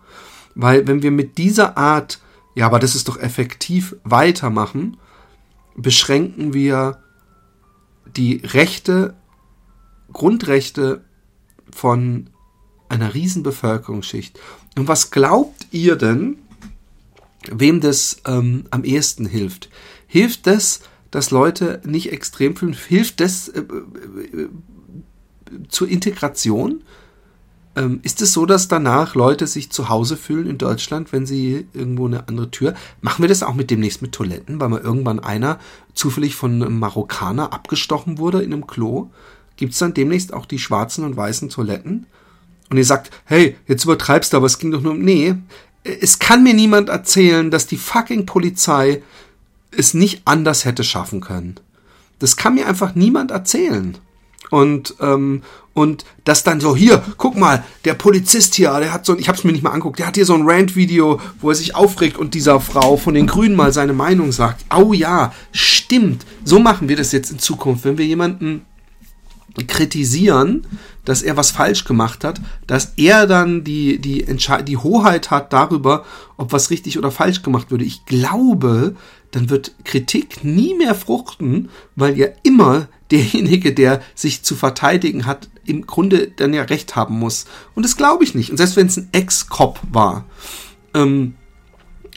[0.55, 2.21] Weil wenn wir mit dieser Art,
[2.55, 4.99] ja, aber das ist doch effektiv weitermachen,
[5.77, 6.99] beschränken wir
[8.16, 9.14] die Rechte,
[10.12, 11.05] Grundrechte
[11.71, 12.29] von
[12.88, 14.38] einer riesen Bevölkerungsschicht.
[14.77, 16.37] Und was glaubt ihr denn,
[17.51, 19.71] wem das ähm, am ehesten hilft?
[20.12, 22.77] Hilft das, dass Leute nicht extrem fühlen?
[22.87, 24.48] Hilft das äh, äh,
[25.70, 26.83] zur Integration?
[27.77, 31.66] Ähm, ist es so, dass danach Leute sich zu Hause fühlen in Deutschland, wenn sie
[31.72, 32.75] irgendwo eine andere Tür?
[33.01, 35.59] Machen wir das auch mit demnächst mit Toiletten, weil mal irgendwann einer
[35.94, 39.09] zufällig von einem Marokkaner abgestochen wurde in einem Klo?
[39.57, 42.05] Gibt es dann demnächst auch die schwarzen und weißen Toiletten?
[42.68, 45.01] Und ihr sagt, hey, jetzt übertreibst du, aber es ging doch nur um.
[45.01, 45.37] Nee,
[45.85, 49.03] es kann mir niemand erzählen, dass die fucking Polizei
[49.76, 51.56] es nicht anders hätte schaffen können.
[52.18, 53.98] Das kann mir einfach niemand erzählen.
[54.50, 59.16] Und, ähm, und das dann so, hier, guck mal, der Polizist hier, der hat so,
[59.16, 61.74] ich hab's mir nicht mal anguckt, der hat hier so ein Rant-Video, wo er sich
[61.74, 64.64] aufregt und dieser Frau von den Grünen mal seine Meinung sagt.
[64.76, 66.26] Oh ja, stimmt.
[66.44, 67.85] So machen wir das jetzt in Zukunft.
[67.85, 68.66] Wenn wir jemanden
[69.66, 70.66] kritisieren,
[71.04, 74.24] dass er was falsch gemacht hat, dass er dann die, die,
[74.66, 76.04] die Hoheit hat darüber,
[76.37, 77.85] ob was richtig oder falsch gemacht würde.
[77.85, 78.96] Ich glaube,
[79.33, 85.49] dann wird Kritik nie mehr fruchten, weil ja immer derjenige, der sich zu verteidigen hat,
[85.66, 87.47] im Grunde dann ja recht haben muss.
[87.75, 88.51] Und das glaube ich nicht.
[88.51, 90.27] Und selbst wenn es ein Ex-Cop war.
[90.95, 91.35] Ähm,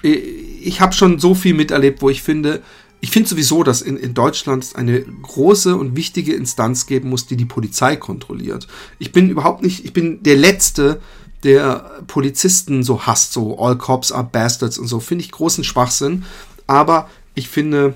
[0.03, 2.61] ich habe schon so viel miterlebt, wo ich finde,
[3.01, 7.37] ich finde sowieso, dass in, in Deutschland eine große und wichtige Instanz geben muss, die
[7.37, 8.67] die Polizei kontrolliert.
[8.99, 11.01] Ich bin überhaupt nicht, ich bin der Letzte,
[11.43, 16.25] der Polizisten so hasst, so All Cops are Bastards und so, finde ich großen Schwachsinn.
[16.67, 17.95] Aber ich finde,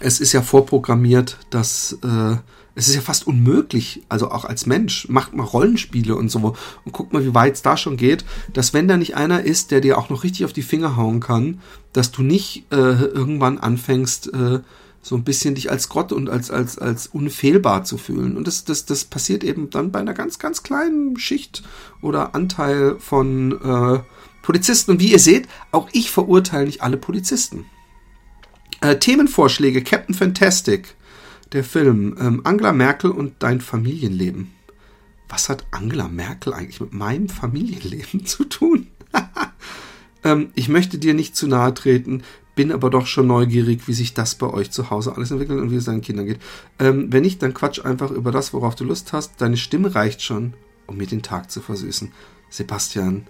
[0.00, 2.36] es ist ja vorprogrammiert, dass äh,
[2.78, 6.92] es ist ja fast unmöglich, also auch als Mensch, macht mal Rollenspiele und so und
[6.92, 9.80] guckt mal, wie weit es da schon geht, dass wenn da nicht einer ist, der
[9.80, 11.60] dir auch noch richtig auf die Finger hauen kann,
[11.92, 14.60] dass du nicht äh, irgendwann anfängst, äh,
[15.02, 18.36] so ein bisschen dich als Gott und als, als, als unfehlbar zu fühlen.
[18.36, 21.64] Und das, das, das passiert eben dann bei einer ganz, ganz kleinen Schicht
[22.00, 24.00] oder Anteil von äh,
[24.42, 24.92] Polizisten.
[24.92, 27.64] Und wie ihr seht, auch ich verurteile nicht alle Polizisten.
[28.80, 30.94] Äh, Themenvorschläge, Captain Fantastic,
[31.52, 34.52] der Film, ähm, Angela Merkel und dein Familienleben.
[35.28, 38.86] Was hat Angela Merkel eigentlich mit meinem Familienleben zu tun?
[40.24, 42.22] ähm, ich möchte dir nicht zu nahe treten,
[42.54, 45.70] bin aber doch schon neugierig, wie sich das bei euch zu Hause alles entwickelt und
[45.70, 46.40] wie es deinen Kindern geht.
[46.78, 49.40] Ähm, wenn nicht, dann quatsch einfach über das, worauf du Lust hast.
[49.40, 50.54] Deine Stimme reicht schon,
[50.86, 52.12] um mir den Tag zu versüßen.
[52.50, 53.26] Sebastian,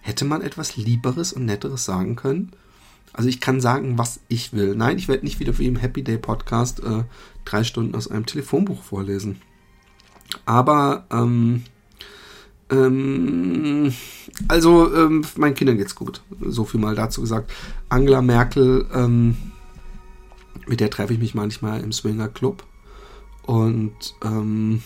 [0.00, 2.52] hätte man etwas Lieberes und Netteres sagen können?
[3.16, 4.76] Also ich kann sagen, was ich will.
[4.76, 7.04] Nein, ich werde nicht wieder wie im Happy Day Podcast äh,
[7.46, 9.40] drei Stunden aus einem Telefonbuch vorlesen.
[10.44, 11.64] Aber ähm,
[12.70, 13.94] ähm,
[14.48, 16.20] also ähm, meinen Kindern geht's gut.
[16.40, 17.50] So viel mal dazu gesagt.
[17.88, 19.36] Angela Merkel, ähm,
[20.66, 22.64] mit der treffe ich mich manchmal im Swinger Club
[23.44, 24.82] und ähm,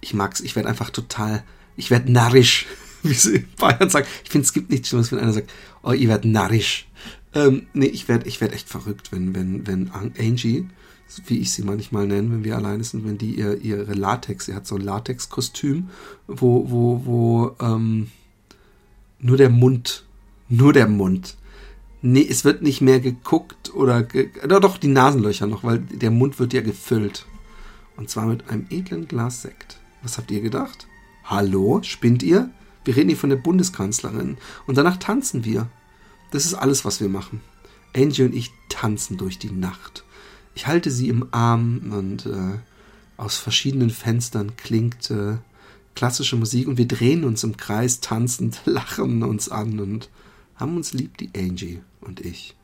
[0.00, 0.40] ich mag's.
[0.40, 1.42] Ich werde einfach total,
[1.74, 2.66] ich werde narrisch,
[3.10, 4.06] wie sie in Bayern sagen.
[4.24, 6.88] Ich finde, es gibt nichts Schlimmes, wenn einer sagt, oh, ihr werdet narrisch.
[7.34, 10.66] Ähm, nee, ich werde ich werd echt verrückt, wenn, wenn, wenn Angie
[11.26, 14.54] wie ich sie manchmal nenne, wenn wir alleine sind, wenn die ihr, ihre Latex, sie
[14.54, 15.88] hat so ein Latex-Kostüm,
[16.26, 18.08] wo, wo, wo ähm,
[19.20, 20.04] nur der Mund,
[20.48, 21.36] nur der Mund.
[22.02, 26.10] Nee, es wird nicht mehr geguckt oder, ge doch, doch, die Nasenlöcher noch, weil der
[26.10, 27.26] Mund wird ja gefüllt.
[27.96, 29.78] Und zwar mit einem edlen Glas Sekt.
[30.02, 30.86] Was habt ihr gedacht?
[31.24, 32.50] Hallo, spinnt ihr?
[32.86, 34.38] Wir reden hier von der Bundeskanzlerin.
[34.66, 35.68] Und danach tanzen wir.
[36.30, 37.40] Das ist alles, was wir machen.
[37.94, 40.04] Angie und ich tanzen durch die Nacht.
[40.54, 42.58] Ich halte sie im Arm und äh,
[43.16, 45.38] aus verschiedenen Fenstern klingt äh,
[45.96, 50.08] klassische Musik und wir drehen uns im Kreis tanzend, lachen uns an und
[50.54, 52.54] haben uns lieb, die Angie und ich.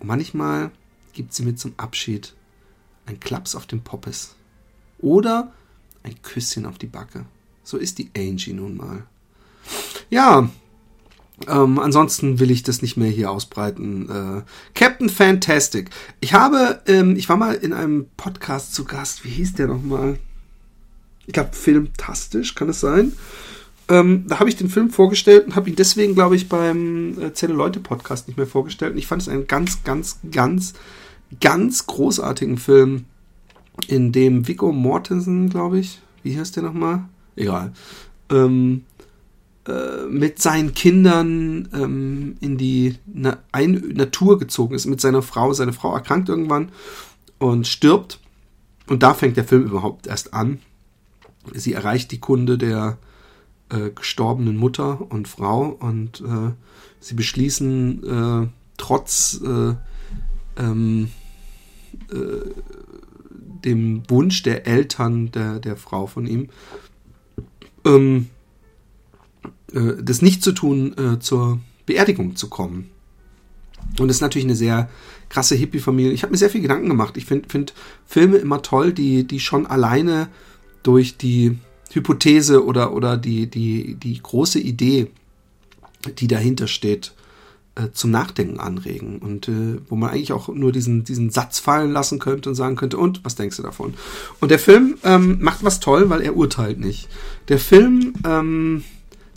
[0.00, 0.70] Und manchmal
[1.12, 2.34] gibt sie mir zum Abschied
[3.04, 4.36] ein Klaps auf den Poppes
[4.98, 5.52] oder
[6.02, 7.26] ein Küsschen auf die Backe.
[7.62, 9.04] So ist die Angie nun mal.
[10.10, 10.48] Ja,
[11.48, 14.08] ähm, ansonsten will ich das nicht mehr hier ausbreiten.
[14.08, 14.42] Äh,
[14.74, 15.90] Captain Fantastic.
[16.20, 19.24] Ich habe, ähm, ich war mal in einem Podcast zu Gast.
[19.24, 20.18] Wie hieß der nochmal?
[21.26, 23.12] Ich glaube, Filmtastisch, kann es sein?
[23.88, 27.32] Ähm, da habe ich den Film vorgestellt und habe ihn deswegen, glaube ich, beim äh,
[27.32, 28.92] Zelle Leute Podcast nicht mehr vorgestellt.
[28.92, 30.74] Und ich fand es einen ganz, ganz, ganz,
[31.40, 33.06] ganz großartigen Film,
[33.88, 37.04] in dem Viggo Mortensen, glaube ich, wie heißt der nochmal?
[37.36, 37.72] Egal.
[38.30, 38.84] Ähm,
[39.66, 45.52] äh, mit seinen Kindern ähm, in die Na Ein Natur gezogen ist, mit seiner Frau.
[45.52, 46.72] Seine Frau erkrankt irgendwann
[47.38, 48.18] und stirbt.
[48.88, 50.58] Und da fängt der Film überhaupt erst an.
[51.54, 52.98] Sie erreicht die Kunde der
[53.68, 56.52] äh, gestorbenen Mutter und Frau und äh,
[57.00, 59.74] sie beschließen äh, trotz äh,
[60.60, 61.10] ähm,
[62.10, 62.50] äh,
[63.64, 66.48] dem Wunsch der Eltern der, der Frau von ihm,
[67.84, 68.28] ähm,
[69.72, 72.90] äh, das nicht zu tun, äh, zur Beerdigung zu kommen.
[73.98, 74.88] Und das ist natürlich eine sehr
[75.28, 76.12] krasse Hippie-Familie.
[76.12, 77.16] Ich habe mir sehr viel Gedanken gemacht.
[77.16, 77.74] Ich finde find
[78.06, 80.28] Filme immer toll, die, die schon alleine
[80.82, 81.58] durch die
[81.92, 85.10] Hypothese oder, oder die, die, die große Idee,
[86.18, 87.14] die dahinter steht,
[87.74, 89.18] äh, zum Nachdenken anregen.
[89.18, 92.76] Und äh, wo man eigentlich auch nur diesen, diesen Satz fallen lassen könnte und sagen
[92.76, 93.94] könnte, und was denkst du davon?
[94.40, 97.08] Und der Film ähm, macht was toll, weil er urteilt nicht.
[97.48, 98.84] Der Film ähm,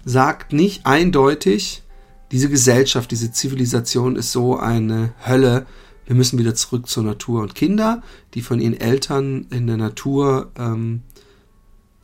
[0.03, 1.83] sagt nicht eindeutig,
[2.31, 5.65] diese Gesellschaft, diese Zivilisation ist so eine Hölle,
[6.05, 7.41] wir müssen wieder zurück zur Natur.
[7.41, 11.01] Und Kinder, die von ihren Eltern in der Natur ähm,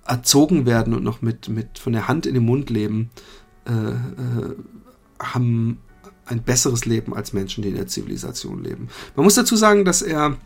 [0.05, 3.09] erzogen werden und noch mit, mit von der Hand in den Mund leben,
[3.65, 4.55] äh, äh,
[5.19, 5.79] haben
[6.31, 8.87] ein besseres Leben als Menschen, die in der Zivilisation leben.
[9.15, 10.37] Man muss dazu sagen, dass er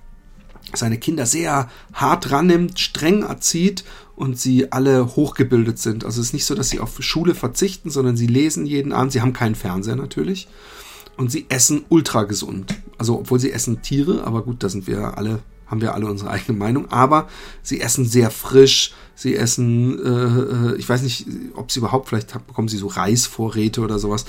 [0.74, 6.04] seine Kinder sehr hart rannimmt, streng erzieht und sie alle hochgebildet sind.
[6.04, 9.12] Also es ist nicht so, dass sie auf Schule verzichten, sondern sie lesen jeden Abend.
[9.12, 10.48] Sie haben keinen Fernseher natürlich.
[11.18, 12.74] Und sie essen ultra gesund.
[12.98, 16.30] Also obwohl sie essen Tiere, aber gut, da sind wir alle, haben wir alle unsere
[16.30, 16.92] eigene Meinung.
[16.92, 17.28] Aber
[17.62, 18.94] sie essen sehr frisch.
[19.16, 23.82] Sie essen, äh, äh ich weiß nicht, ob sie überhaupt, vielleicht bekommen sie so Reisvorräte
[23.82, 24.26] oder sowas.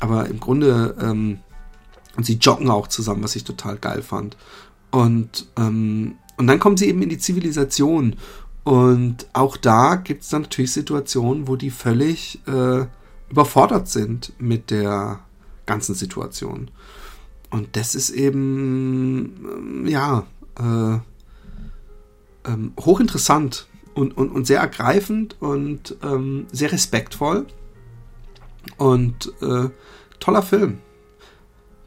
[0.00, 1.38] Aber im Grunde, ähm,
[2.16, 4.36] und sie joggen auch zusammen, was ich total geil fand.
[4.90, 8.16] Und, ähm, und dann kommen sie eben in die Zivilisation.
[8.64, 12.86] Und auch da gibt es dann natürlich Situationen, wo die völlig äh,
[13.30, 15.20] überfordert sind mit der
[15.66, 16.70] ganzen Situation.
[17.50, 20.24] Und das ist eben, ähm, ja,
[20.60, 21.00] äh,
[22.48, 27.46] ähm, hochinteressant und, und, und sehr ergreifend und ähm, sehr respektvoll.
[28.76, 29.70] Und äh,
[30.20, 30.78] toller Film.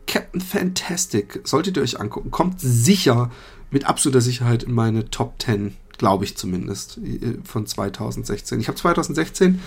[0.08, 3.32] Captain Fantastic, solltet ihr euch angucken, kommt sicher
[3.72, 8.60] mit absoluter Sicherheit in meine Top 10, glaube ich zumindest, äh, von 2016.
[8.60, 9.60] Ich habe 2016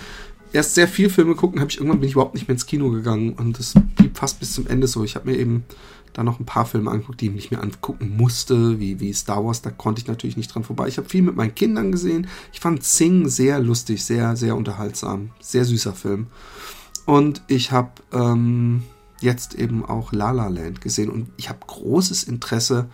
[0.53, 2.89] erst sehr viel Filme geguckt habe ich irgendwann bin ich überhaupt nicht mehr ins Kino
[2.89, 5.03] gegangen und das blieb fast bis zum Ende so.
[5.03, 5.65] Ich habe mir eben
[6.17, 9.61] da noch ein paar Filme angeguckt, die ich mehr angucken musste, wie, wie Star Wars,
[9.61, 10.87] da konnte ich natürlich nicht dran vorbei.
[10.87, 12.25] Ich habe viel mit meinen Kindern gesehen.
[12.51, 15.29] Ich fand Sing sehr lustig, sehr, sehr unterhaltsam.
[15.39, 16.25] Sehr süßer Film.
[17.05, 18.81] Und ich habe ähm,
[19.21, 22.89] jetzt eben auch La La Land gesehen und ich habe großes Interesse,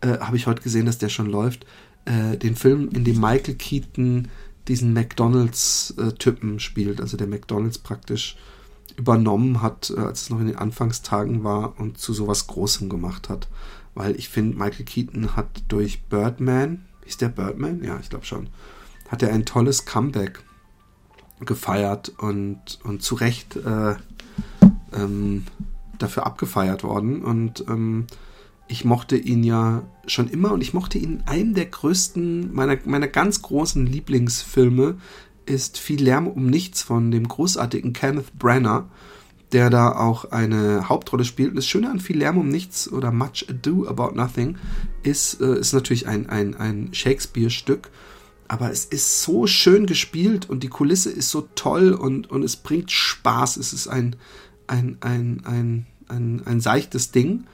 [0.00, 1.66] äh, habe ich heute gesehen, dass der schon läuft,
[2.04, 4.28] äh, den Film, in dem Michael Keaton
[4.68, 8.36] diesen McDonalds-Typen spielt, also der McDonalds praktisch
[8.96, 13.28] übernommen hat, äh, als es noch in den Anfangstagen war und zu sowas Großem gemacht
[13.28, 13.48] hat.
[13.94, 17.82] Weil ich finde, Michael Keaton hat durch Birdman, ist der Birdman?
[17.82, 18.48] Ja, ich glaube schon,
[19.08, 20.42] hat er ein tolles Comeback
[21.40, 23.94] gefeiert und, und zu Recht äh,
[24.92, 25.44] ähm,
[25.98, 27.22] dafür abgefeiert worden.
[27.22, 28.06] Und ähm,
[28.68, 33.08] ich mochte ihn ja schon immer und ich mochte ihn einem der größten, meiner, meiner
[33.08, 34.98] ganz großen Lieblingsfilme
[35.48, 38.86] ist Viel Lärm um nichts von dem großartigen Kenneth Branagh,
[39.52, 41.56] der da auch eine Hauptrolle spielt.
[41.56, 44.56] Das Schöne an Viel Lärm um nichts oder Much Ado About Nothing
[45.02, 47.90] ist, äh, ist natürlich ein, ein, ein Shakespeare-Stück.
[48.46, 52.56] Aber es ist so schön gespielt und die Kulisse ist so toll und, und es
[52.56, 53.58] bringt Spaß.
[53.58, 54.16] Es ist ein,
[54.66, 57.44] ein, ein, ein, ein, ein seichtes Ding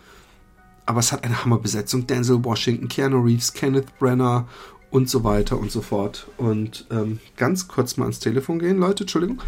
[0.86, 2.06] aber es hat eine Hammerbesetzung.
[2.06, 4.46] Denzel Washington, Keanu Reeves, Kenneth Brenner
[4.94, 6.28] und so weiter und so fort.
[6.36, 9.42] Und ähm, ganz kurz mal ans Telefon gehen, Leute, Entschuldigung.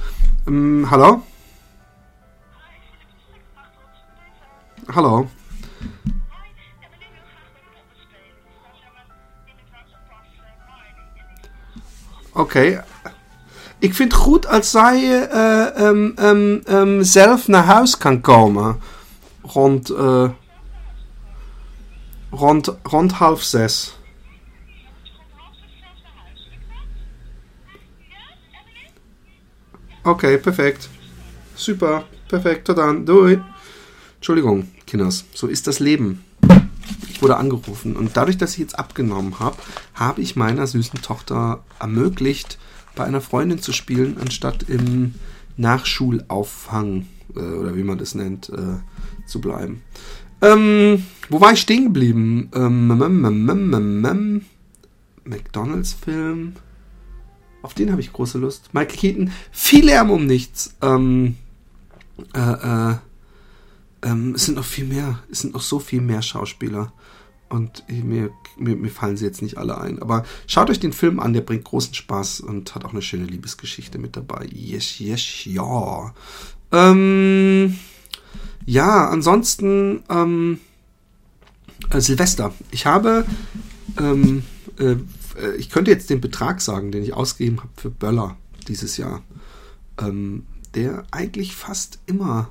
[0.48, 1.22] Ähm, hallo?
[4.92, 5.30] Hallo?
[12.32, 12.82] Okay.
[13.78, 18.80] Ik vind het goed als zij uh, um, um, um, zelf naar huis kan komen.
[19.42, 19.90] Rond...
[19.90, 20.30] Uh,
[22.30, 23.98] rond, rond half zes.
[30.06, 30.88] Okay, perfekt.
[31.56, 33.04] Super, perfekt, dann.
[33.04, 33.40] Doei.
[34.14, 36.22] Entschuldigung, Kinders, so ist das Leben.
[37.10, 39.56] Ich wurde angerufen und dadurch, dass ich jetzt abgenommen habe,
[39.94, 42.56] habe ich meiner süßen Tochter ermöglicht,
[42.94, 45.16] bei einer Freundin zu spielen, anstatt im
[45.56, 48.76] Nachschulauffang äh, oder wie man das nennt, äh,
[49.26, 49.82] zu bleiben.
[50.40, 52.48] Ähm, wo war ich stehen geblieben?
[52.54, 54.42] Ähm, ähm,
[55.24, 56.54] McDonalds-Film.
[57.66, 58.72] Auf den habe ich große Lust.
[58.74, 60.76] Michael Keaton, viel Lärm um nichts.
[60.82, 61.34] Ähm,
[62.32, 62.94] äh, äh,
[64.04, 66.92] ähm, es sind noch viel mehr, es sind noch so viel mehr Schauspieler.
[67.48, 70.00] Und mir, mir, mir, fallen sie jetzt nicht alle ein.
[70.00, 73.24] Aber schaut euch den Film an, der bringt großen Spaß und hat auch eine schöne
[73.24, 74.46] Liebesgeschichte mit dabei.
[74.52, 76.14] Yes, yes, ja.
[76.70, 77.76] Ähm,
[78.64, 80.60] ja, ansonsten ähm,
[81.90, 82.54] äh, Silvester.
[82.70, 83.26] Ich habe,
[83.98, 84.44] ähm,
[84.78, 84.94] äh,
[85.58, 88.36] ich könnte jetzt den Betrag sagen, den ich ausgegeben habe für Böller
[88.68, 89.22] dieses Jahr,
[90.00, 92.50] ähm, der eigentlich fast immer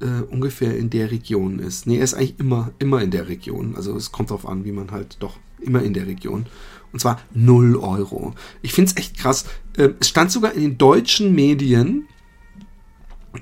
[0.00, 1.86] äh, ungefähr in der Region ist.
[1.86, 3.74] Nee, er ist eigentlich immer, immer in der Region.
[3.76, 6.46] Also es kommt darauf an, wie man halt doch immer in der Region.
[6.92, 8.34] Und zwar 0 Euro.
[8.62, 9.44] Ich finde es echt krass.
[9.76, 12.06] Äh, es stand sogar in den deutschen Medien,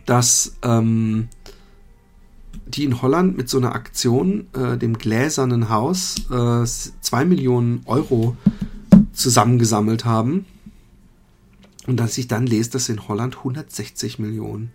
[0.04, 1.28] dass ähm,
[2.66, 8.36] die in Holland mit so einer Aktion, äh, dem gläsernen Haus, äh, 2 Millionen Euro
[9.12, 10.46] zusammengesammelt haben.
[11.86, 14.72] Und dass ich dann lese, dass in Holland 160 Millionen,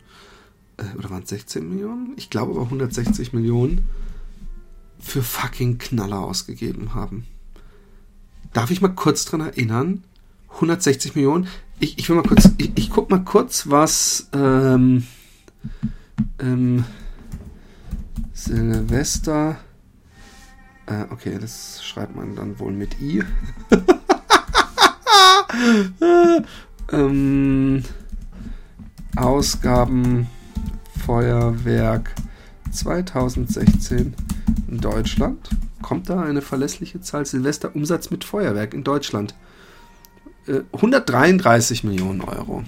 [0.78, 2.14] äh, oder waren es 16 Millionen?
[2.16, 3.82] Ich glaube aber 160 Millionen
[5.00, 7.26] für fucking Knaller ausgegeben haben.
[8.54, 10.04] Darf ich mal kurz dran erinnern?
[10.54, 11.48] 160 Millionen.
[11.80, 15.08] Ich, ich will mal kurz, ich, ich guck mal kurz, was ähm,
[16.40, 16.86] ähm,
[18.34, 19.58] Silvester.
[20.86, 23.24] Äh, okay, das schreibt man dann wohl mit I.
[26.92, 27.84] ähm,
[29.16, 30.28] Ausgaben
[31.06, 32.14] Feuerwerk
[32.72, 34.14] 2016
[34.68, 35.50] in Deutschland.
[35.82, 37.26] Kommt da eine verlässliche Zahl?
[37.26, 39.36] Silvester Umsatz mit Feuerwerk in Deutschland.
[40.48, 42.64] Äh, 133 Millionen Euro.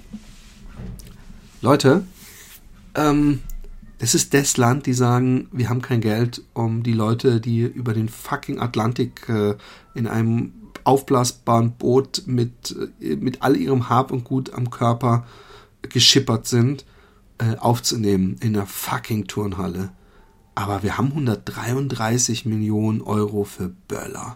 [1.62, 2.04] Leute,
[2.96, 3.42] ähm,
[4.04, 7.94] es ist das Land, die sagen, wir haben kein Geld, um die Leute, die über
[7.94, 9.56] den fucking Atlantik äh,
[9.96, 10.52] in einem
[10.84, 15.26] aufblasbaren Boot mit, äh, mit all ihrem Hab und Gut am Körper
[15.84, 16.84] geschippert sind,
[17.38, 19.94] äh, aufzunehmen in einer fucking Turnhalle.
[20.54, 24.36] Aber wir haben 133 Millionen Euro für Böller.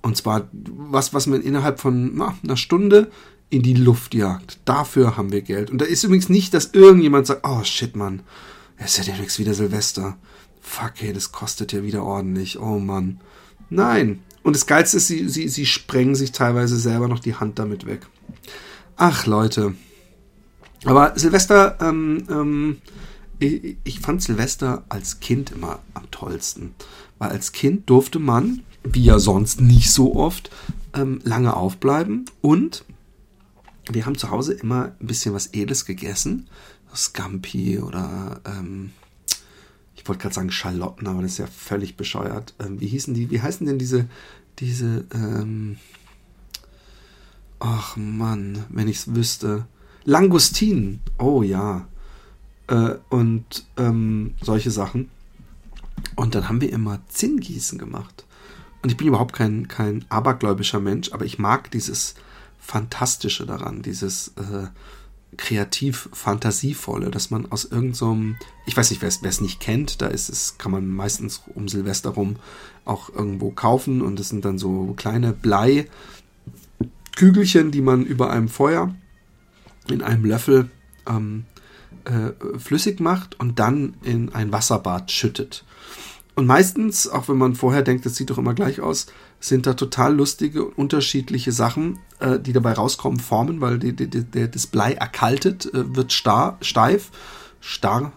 [0.00, 3.10] Und zwar was, was man innerhalb von na, einer Stunde
[3.50, 4.58] in die Luft jagt.
[4.64, 5.70] Dafür haben wir Geld.
[5.70, 8.22] Und da ist übrigens nicht, dass irgendjemand sagt, oh shit, Mann,
[8.76, 10.16] es ist ja demnächst wieder Silvester.
[10.60, 12.58] Fuck, hey, das kostet ja wieder ordentlich.
[12.58, 13.20] Oh Mann.
[13.70, 14.20] Nein.
[14.42, 17.86] Und das Geilste ist, sie, sie, sie sprengen sich teilweise selber noch die Hand damit
[17.86, 18.06] weg.
[18.96, 19.74] Ach, Leute.
[20.84, 22.76] Aber Silvester, ähm, ähm,
[23.38, 26.74] ich, ich fand Silvester als Kind immer am tollsten.
[27.18, 30.50] Weil als Kind durfte man, wie ja sonst nicht so oft,
[30.94, 32.84] ähm, lange aufbleiben und
[33.90, 36.48] wir haben zu Hause immer ein bisschen was Edles gegessen.
[36.94, 38.92] Scampi oder ähm,
[39.94, 42.54] ich wollte gerade sagen Schalotten, aber das ist ja völlig bescheuert.
[42.58, 44.08] Ähm, wie hießen die, wie heißen denn diese,
[44.58, 45.78] diese, ähm,
[47.58, 49.66] ach Mann, wenn ich es wüsste.
[50.04, 51.00] Langustinen.
[51.18, 51.88] Oh ja.
[52.68, 55.10] äh, und ähm, solche Sachen.
[56.14, 58.24] Und dann haben wir immer Zinngießen gemacht.
[58.82, 62.14] Und ich bin überhaupt kein, kein abergläubischer Mensch, aber ich mag dieses
[62.66, 64.66] Fantastische daran, dieses äh,
[65.36, 68.18] kreativ fantasievolle, dass man aus irgendeinem, so
[68.66, 72.10] ich weiß nicht, wer es nicht kennt, da ist es, kann man meistens um Silvester
[72.10, 72.34] rum
[72.84, 78.92] auch irgendwo kaufen und es sind dann so kleine Bleikügelchen, die man über einem Feuer
[79.88, 80.68] in einem Löffel
[81.08, 81.44] ähm,
[82.04, 85.64] äh, flüssig macht und dann in ein Wasserbad schüttet.
[86.36, 89.06] Und meistens, auch wenn man vorher denkt, das sieht doch immer gleich aus,
[89.40, 94.06] sind da total lustige und unterschiedliche Sachen, äh, die dabei rauskommen, Formen, weil die, die,
[94.06, 97.10] die, das Blei erkaltet, äh, wird starr, steif,
[97.60, 98.12] starr.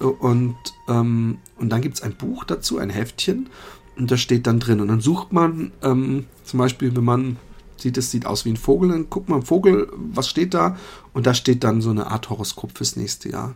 [0.00, 0.56] Äh, und,
[0.86, 3.48] ähm, und dann gibt es ein Buch dazu, ein Heftchen,
[3.96, 4.80] und da steht dann drin.
[4.80, 7.36] Und dann sucht man ähm, zum Beispiel, wenn man
[7.76, 10.76] sieht, es sieht aus wie ein Vogel, dann guckt man Vogel, was steht da?
[11.12, 13.54] Und da steht dann so eine Art Horoskop fürs nächste Jahr.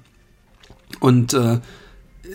[1.00, 1.60] Und äh,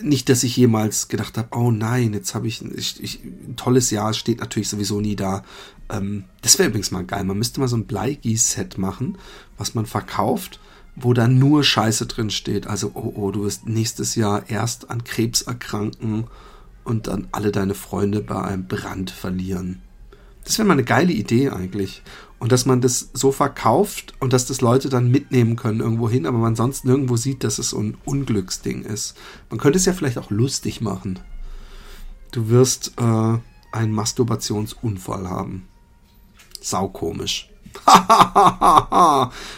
[0.00, 3.90] nicht, dass ich jemals gedacht habe, oh nein, jetzt habe ich, ich, ich, ein tolles
[3.90, 5.44] Jahr, steht natürlich sowieso nie da.
[5.90, 7.24] Ähm, das wäre übrigens mal geil.
[7.24, 9.18] Man müsste mal so ein Bleigieß-Set machen,
[9.58, 10.60] was man verkauft,
[10.96, 12.66] wo da nur Scheiße drin steht.
[12.66, 16.24] Also, oh, oh, du wirst nächstes Jahr erst an Krebs erkranken
[16.84, 19.82] und dann alle deine Freunde bei einem Brand verlieren.
[20.44, 22.02] Das wäre mal eine geile Idee eigentlich.
[22.42, 26.26] Und dass man das so verkauft und dass das Leute dann mitnehmen können irgendwo hin,
[26.26, 29.16] aber man sonst nirgendwo sieht, dass es so ein Unglücksding ist.
[29.48, 31.20] Man könnte es ja vielleicht auch lustig machen.
[32.32, 33.38] Du wirst äh,
[33.70, 35.68] einen Masturbationsunfall haben.
[36.60, 37.48] Saukomisch.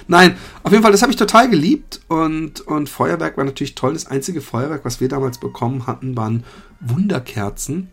[0.06, 3.94] Nein, auf jeden Fall, das habe ich total geliebt und, und Feuerwerk war natürlich toll.
[3.94, 6.44] Das einzige Feuerwerk, was wir damals bekommen hatten, waren
[6.80, 7.88] Wunderkerzen.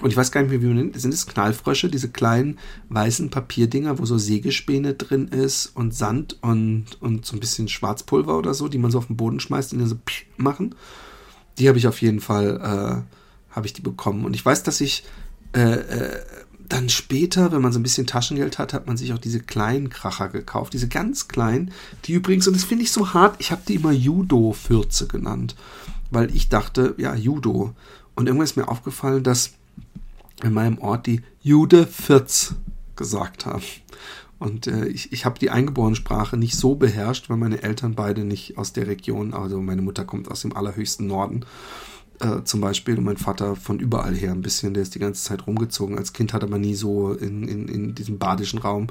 [0.00, 1.00] Und ich weiß gar nicht mehr, wie man nennt.
[1.00, 6.86] Sind es Knallfrösche, diese kleinen weißen Papierdinger, wo so Sägespäne drin ist und Sand und,
[7.00, 9.80] und so ein bisschen Schwarzpulver oder so, die man so auf den Boden schmeißt und
[9.80, 9.96] die so
[10.36, 10.74] machen?
[11.58, 14.24] Die habe ich auf jeden Fall, äh, habe ich die bekommen.
[14.24, 15.04] Und ich weiß, dass ich
[15.52, 16.20] äh, äh,
[16.68, 19.88] dann später, wenn man so ein bisschen Taschengeld hat, hat man sich auch diese kleinen
[19.88, 20.74] Kracher gekauft.
[20.74, 21.72] Diese ganz kleinen,
[22.04, 25.56] die übrigens, und das finde ich so hart, ich habe die immer Judo-Fürze genannt.
[26.10, 27.74] Weil ich dachte, ja, Judo.
[28.14, 29.52] Und irgendwann ist mir aufgefallen, dass
[30.42, 32.54] in meinem Ort die Jude Fürz
[32.96, 33.62] gesagt haben.
[34.38, 38.24] Und äh, ich, ich habe die eingeborene Sprache nicht so beherrscht, weil meine Eltern beide
[38.24, 41.44] nicht aus der Region, also meine Mutter kommt aus dem allerhöchsten Norden
[42.20, 45.22] äh, zum Beispiel und mein Vater von überall her ein bisschen, der ist die ganze
[45.22, 45.98] Zeit rumgezogen.
[45.98, 48.88] Als Kind hat er aber nie so in, in, in diesem badischen Raum.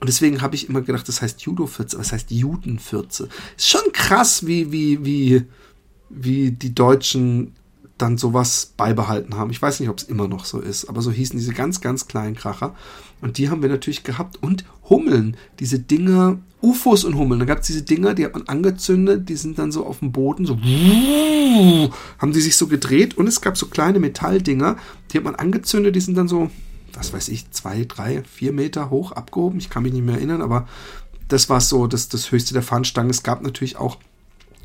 [0.00, 3.28] Und deswegen habe ich immer gedacht, das heißt Judo-Fürze, aber es heißt Judenfürze.
[3.56, 5.44] Ist schon krass, wie, wie, wie,
[6.10, 7.54] wie die Deutschen
[7.98, 9.50] dann sowas beibehalten haben.
[9.50, 12.06] Ich weiß nicht, ob es immer noch so ist, aber so hießen diese ganz, ganz
[12.06, 12.74] kleinen Kracher.
[13.22, 14.42] Und die haben wir natürlich gehabt.
[14.42, 17.40] Und Hummeln, diese Dinger, UFOs und Hummeln.
[17.40, 20.12] Da gab es diese Dinger, die hat man angezündet, die sind dann so auf dem
[20.12, 20.56] Boden, so
[22.18, 23.16] haben die sich so gedreht.
[23.16, 24.76] Und es gab so kleine Metalldinger,
[25.10, 26.50] die hat man angezündet, die sind dann so,
[26.92, 29.58] was weiß ich, zwei, drei, vier Meter hoch abgehoben.
[29.58, 30.68] Ich kann mich nicht mehr erinnern, aber
[31.28, 33.10] das war so das, das höchste der Fahnenstangen.
[33.10, 33.96] Es gab natürlich auch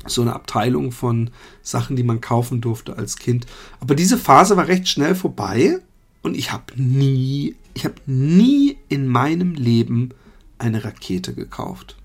[0.06, 1.30] so eine Abteilung von
[1.62, 3.46] Sachen, die man kaufen durfte als Kind.
[3.80, 5.78] Aber diese Phase war recht schnell vorbei
[6.22, 10.10] und ich habe nie, ich habe nie in meinem Leben
[10.58, 11.96] eine Rakete gekauft.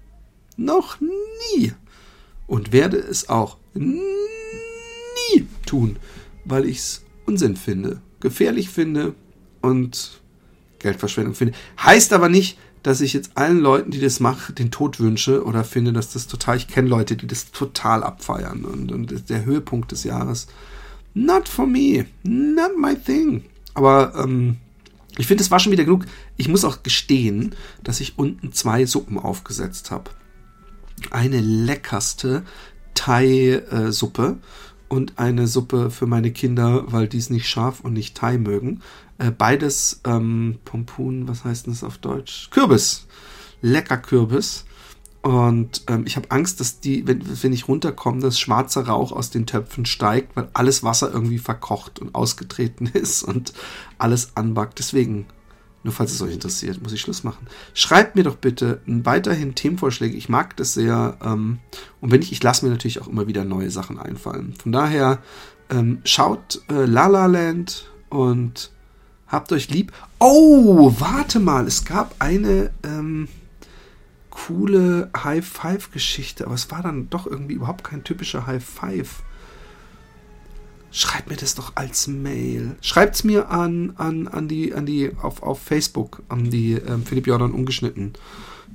[0.58, 1.74] Noch nie.
[2.48, 5.98] Und werde es auch nie tun,
[6.46, 9.14] weil ich es Unsinn finde, gefährlich finde
[9.62, 10.22] und
[10.80, 11.54] Geldverschwendung finde.
[11.82, 12.58] Heißt aber nicht,
[12.88, 16.26] dass ich jetzt allen Leuten, die das machen, den Tod wünsche oder finde, dass das
[16.26, 20.48] total, ich kenne Leute, die das total abfeiern und, und der Höhepunkt des Jahres.
[21.14, 23.44] Not for me, not my thing.
[23.74, 24.56] Aber ähm,
[25.18, 26.06] ich finde, es war schon wieder genug.
[26.38, 30.12] Ich muss auch gestehen, dass ich unten zwei Suppen aufgesetzt habe.
[31.12, 32.44] Eine leckerste
[32.94, 34.38] Thai-Suppe
[34.88, 38.82] und eine Suppe für meine Kinder, weil die es nicht scharf und nicht Thai mögen.
[39.18, 42.50] Äh, beides ähm, Pompun, was heißt das auf Deutsch?
[42.52, 43.08] Kürbis.
[43.62, 44.66] Lecker Kürbis.
[45.22, 49.30] Und ähm, ich habe Angst, dass die, wenn, wenn ich runterkomme, dass schwarzer Rauch aus
[49.30, 53.54] den Töpfen steigt, weil alles Wasser irgendwie verkocht und ausgetreten ist und
[53.98, 54.80] alles anbackt.
[54.80, 55.26] Deswegen,
[55.84, 57.48] nur falls es euch interessiert, muss ich Schluss machen.
[57.74, 60.16] Schreibt mir doch bitte weiterhin Themenvorschläge.
[60.16, 61.18] Ich mag das sehr.
[61.24, 61.60] Ähm,
[62.00, 64.54] und wenn ich, ich lasse mir natürlich auch immer wieder neue Sachen einfallen.
[64.62, 65.20] Von daher,
[65.70, 68.72] ähm, schaut äh, La La Land und
[69.28, 69.92] Habt euch lieb.
[70.20, 71.68] Oh, warte mal.
[71.68, 73.28] Es gab eine ähm,
[74.30, 79.24] coole High-Five-Geschichte, aber es war dann doch irgendwie überhaupt kein typischer High-Five.
[80.92, 82.78] Schreibt mir das doch als Mail.
[82.82, 87.28] Schreibt's mir an, an, an die, an die, auf, auf Facebook, an die ähm, Philipp
[87.28, 88.14] Jordan ungeschnitten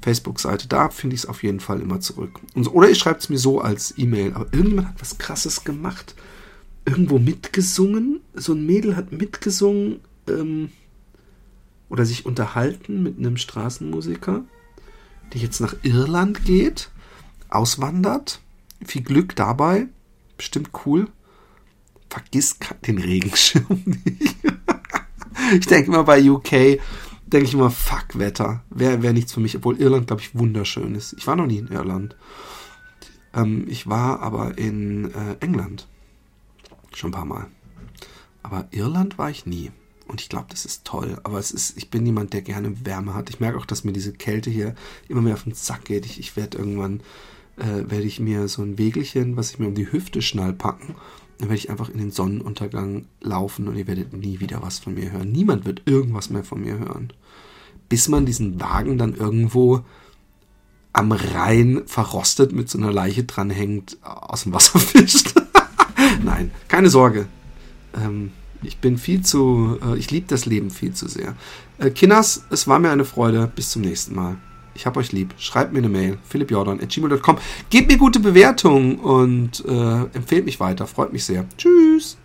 [0.03, 0.69] Facebook-Seite.
[0.69, 2.41] Da finde ich es auf jeden Fall immer zurück.
[2.55, 4.35] Und, oder ihr schreibt es mir so als E-Mail.
[4.35, 6.15] Aber irgendjemand hat was Krasses gemacht.
[6.85, 8.21] Irgendwo mitgesungen.
[8.35, 10.71] So ein Mädel hat mitgesungen ähm,
[11.89, 14.45] oder sich unterhalten mit einem Straßenmusiker,
[15.33, 16.91] die jetzt nach Irland geht,
[17.49, 18.41] auswandert.
[18.85, 19.87] Viel Glück dabei.
[20.37, 21.09] Bestimmt cool.
[22.09, 22.57] Vergiss
[22.87, 24.37] den Regenschirm nicht.
[25.59, 26.81] ich denke mal bei UK
[27.33, 28.63] denke ich immer, fuck Wetter.
[28.71, 31.15] Wäre wär nichts für mich, obwohl Irland, glaube ich, wunderschön ist.
[31.15, 32.17] Ich war noch nie in Irland.
[33.35, 35.89] Ähm, ich war aber in äh, England.
[36.95, 37.47] Schon ein paar Mal.
[38.43, 39.71] Aber Irland war ich nie.
[40.13, 41.19] Und ich glaube, das ist toll.
[41.25, 43.31] Aber es ist, ich bin jemand, der gerne Wärme hat.
[43.31, 44.77] Ich merke auch, dass mir diese Kälte hier
[45.09, 46.07] immer mehr auf den Sack geht.
[46.07, 47.01] Ich, ich werde irgendwann,
[47.57, 50.95] äh, werde ich mir so ein Wägelchen, was ich mir um die Hüfte schnall, packen
[51.43, 54.95] dann werde ich einfach in den Sonnenuntergang laufen und ihr werdet nie wieder was von
[54.95, 55.33] mir hören.
[55.33, 57.13] Niemand wird irgendwas mehr von mir hören.
[57.89, 59.81] Bis man diesen Wagen dann irgendwo
[60.93, 65.35] am Rhein verrostet mit so einer Leiche dranhängt, aus dem Wasser fischt.
[66.23, 67.27] Nein, keine Sorge.
[68.01, 68.31] Ähm,
[68.63, 71.35] ich bin viel zu, äh, ich liebe das Leben viel zu sehr.
[71.79, 73.51] Äh, Kinners, es war mir eine Freude.
[73.55, 74.37] Bis zum nächsten Mal.
[74.75, 75.35] Ich hab euch lieb.
[75.39, 76.19] Schreibt mir eine Mail.
[76.29, 77.39] philippjordan.gmail.com.
[77.71, 80.87] Gebt mir gute Bewertungen und äh, empfehlt mich weiter.
[80.87, 81.45] Freut mich sehr.
[81.59, 82.17] Tschüss.